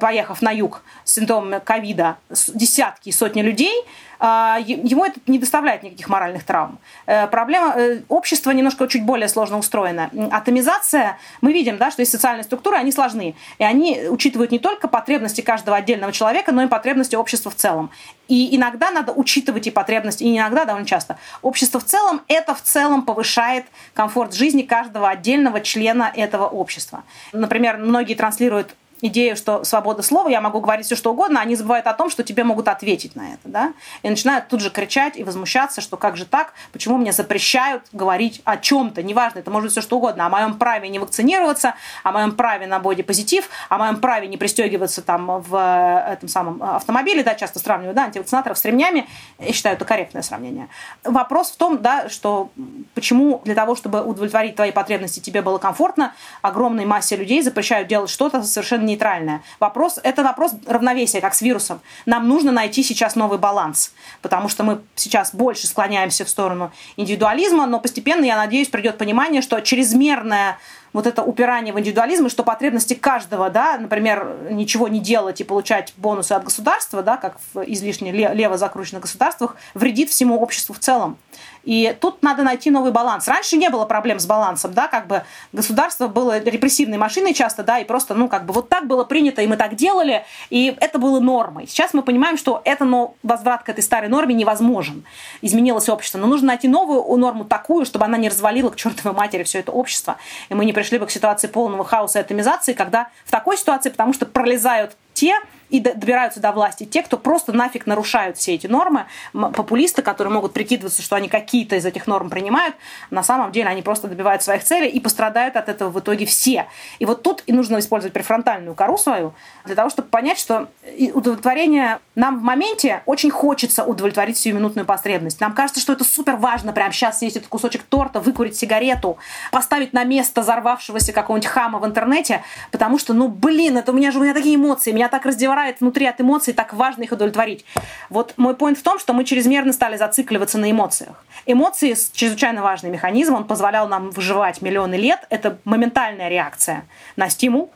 [0.00, 2.16] поехав на юг с симптомами ковида,
[2.54, 3.84] десятки и сотни людей,
[4.18, 6.78] а, ему это не доставляет никаких моральных травм.
[7.06, 10.10] Э, проблема э, общества немножко чуть более сложно устроена.
[10.30, 13.34] Атомизация, мы видим, да, что есть социальные структуры, они сложны.
[13.58, 17.90] И они учитывают не только потребности каждого отдельного человека, но и потребности общества в целом.
[18.28, 21.18] И иногда надо учитывать и потребности, и иногда, довольно часто.
[21.42, 27.04] Общество в целом, это в целом повышает комфорт жизни каждого отдельного члена этого общества.
[27.32, 31.86] Например, многие транслируют идею, что свобода слова, я могу говорить все что угодно, они забывают
[31.86, 33.72] о том, что тебе могут ответить на это, да,
[34.02, 38.40] и начинают тут же кричать и возмущаться, что как же так, почему мне запрещают говорить
[38.44, 42.12] о чем-то, неважно, это может быть все что угодно, о моем праве не вакцинироваться, о
[42.12, 47.22] моем праве на бодипозитив, о моем праве не пристегиваться там в э, этом самом автомобиле,
[47.22, 49.06] да, часто сравнивают, да, антивакцинаторов с ремнями,
[49.38, 50.68] я считаю, это корректное сравнение.
[51.04, 52.50] Вопрос в том, да, что
[52.94, 58.10] почему для того, чтобы удовлетворить твои потребности, тебе было комфортно, огромной массе людей запрещают делать
[58.10, 59.42] что-то совершенно нейтральная.
[59.60, 61.80] Вопрос, это вопрос равновесия, как с вирусом.
[62.06, 67.66] Нам нужно найти сейчас новый баланс, потому что мы сейчас больше склоняемся в сторону индивидуализма,
[67.66, 70.58] но постепенно, я надеюсь, придет понимание, что чрезмерное
[70.96, 75.44] вот это упирание в индивидуализм, и что потребности каждого, да, например, ничего не делать и
[75.44, 80.78] получать бонусы от государства, да, как в излишне лево закрученных государствах, вредит всему обществу в
[80.78, 81.18] целом.
[81.64, 83.26] И тут надо найти новый баланс.
[83.26, 87.80] Раньше не было проблем с балансом, да, как бы государство было репрессивной машиной часто, да,
[87.80, 90.98] и просто, ну, как бы вот так было принято, и мы так делали, и это
[90.98, 91.66] было нормой.
[91.66, 95.04] Сейчас мы понимаем, что это, но возврат к этой старой норме невозможен.
[95.42, 96.18] Изменилось общество.
[96.18, 99.72] Но нужно найти новую норму такую, чтобы она не развалила к чертовой матери все это
[99.72, 100.16] общество,
[100.48, 103.90] и мы не пришли бы к ситуации полного хаоса и атомизации, когда в такой ситуации,
[103.90, 105.34] потому что пролезают те,
[105.68, 109.06] и добираются до власти те, кто просто нафиг нарушают все эти нормы.
[109.32, 112.74] Популисты, которые могут прикидываться, что они какие-то из этих норм принимают,
[113.10, 116.66] на самом деле они просто добивают своих целей и пострадают от этого в итоге все.
[116.98, 120.68] И вот тут и нужно использовать префронтальную кору свою для того, чтобы понять, что
[121.14, 125.40] удовлетворение нам в моменте очень хочется удовлетворить сиюминутную потребность.
[125.40, 129.18] Нам кажется, что это супер важно прямо сейчас съесть этот кусочек торта, выкурить сигарету,
[129.52, 134.10] поставить на место взорвавшегося какого-нибудь хама в интернете, потому что, ну, блин, это у меня
[134.10, 135.26] же у меня такие эмоции, меня так
[135.56, 137.64] раздевает внутри от эмоций, так важно их удовлетворить.
[138.10, 141.24] Вот мой поинт в том, что мы чрезмерно стали зацикливаться на эмоциях.
[141.46, 145.26] Эмоции– чрезвычайно важный механизм, он позволял нам выживать миллионы лет.
[145.30, 146.84] Это моментальная реакция
[147.16, 147.70] на стимул,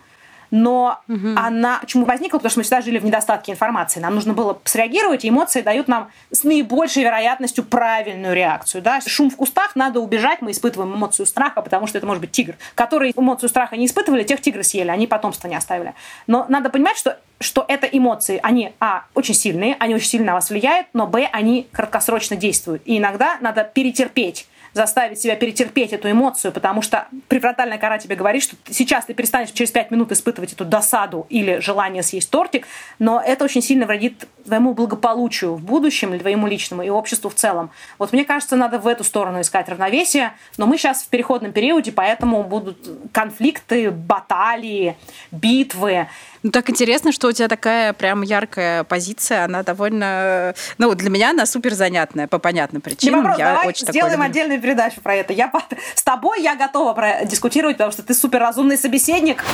[0.51, 1.29] но угу.
[1.37, 2.39] она почему возникла?
[2.39, 4.01] Потому что мы всегда жили в недостатке информации.
[4.01, 8.83] Нам нужно было среагировать, и эмоции дают нам с наибольшей вероятностью правильную реакцию.
[8.83, 9.01] Да?
[9.01, 12.57] Шум в кустах, надо убежать, мы испытываем эмоцию страха, потому что это может быть тигр.
[12.75, 15.95] Которые эмоцию страха не испытывали, тех тигры съели, они потомство не оставили.
[16.27, 20.35] Но надо понимать, что что это эмоции, они, а, очень сильные, они очень сильно на
[20.35, 22.83] вас влияют, но, б, они краткосрочно действуют.
[22.85, 28.43] И иногда надо перетерпеть заставить себя перетерпеть эту эмоцию, потому что префронтальная кора тебе говорит,
[28.43, 32.67] что сейчас ты перестанешь через 5 минут испытывать эту досаду или желание съесть тортик,
[32.99, 37.35] но это очень сильно вредит твоему благополучию в будущем, или твоему личному, и обществу в
[37.35, 37.71] целом.
[37.99, 41.93] Вот мне кажется, надо в эту сторону искать равновесие, но мы сейчас в переходном периоде,
[41.93, 42.79] поэтому будут
[43.13, 44.97] конфликты, баталии,
[45.31, 46.09] битвы.
[46.43, 50.55] Ну, так интересно, что у тебя такая прям яркая позиция, она довольно...
[50.79, 53.21] Ну, для меня она супер занятная, по понятным причинам.
[53.21, 55.33] Не вопрос, я давай очень сделаем отдельную передачу про это.
[55.33, 55.53] Я,
[55.95, 57.25] с тобой я готова про...
[57.25, 59.45] дискутировать, потому что ты супер разумный собеседник.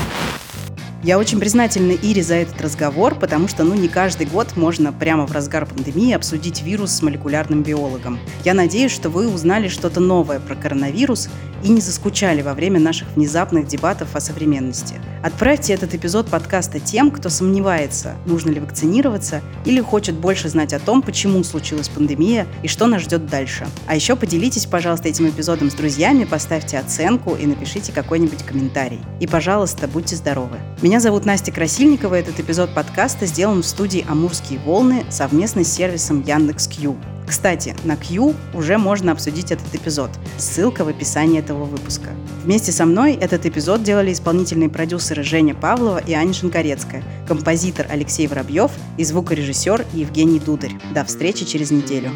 [1.07, 5.25] Я очень признательна Ире за этот разговор, потому что ну, не каждый год можно прямо
[5.25, 8.19] в разгар пандемии обсудить вирус с молекулярным биологом.
[8.45, 11.29] Я надеюсь, что вы узнали что-то новое про коронавирус
[11.67, 15.01] и не заскучали во время наших внезапных дебатов о современности.
[15.25, 20.79] Отправьте этот эпизод подкаста тем, кто сомневается, нужно ли вакцинироваться или хочет больше знать о
[20.79, 23.67] том, почему случилась пандемия и что нас ждет дальше.
[23.89, 29.01] А еще поделитесь, пожалуйста, этим эпизодом с друзьями, поставьте оценку и напишите какой-нибудь комментарий.
[29.19, 30.59] И, пожалуйста, будьте здоровы.
[30.83, 32.15] Меня зовут Настя Красильникова.
[32.15, 36.97] Этот эпизод подкаста сделан в студии «Амурские волны» совместно с сервисом Яндекс.Кью.
[37.27, 40.11] Кстати, на Q уже можно обсудить этот эпизод.
[40.39, 42.11] Ссылка в описании этого выпуска.
[42.45, 48.27] Вместе со мной этот эпизод делали исполнительные продюсеры Женя Павлова и Аня Шинкарецкая, композитор Алексей
[48.27, 50.79] Воробьев и звукорежиссер Евгений Дударь.
[50.95, 52.11] До встречи через неделю.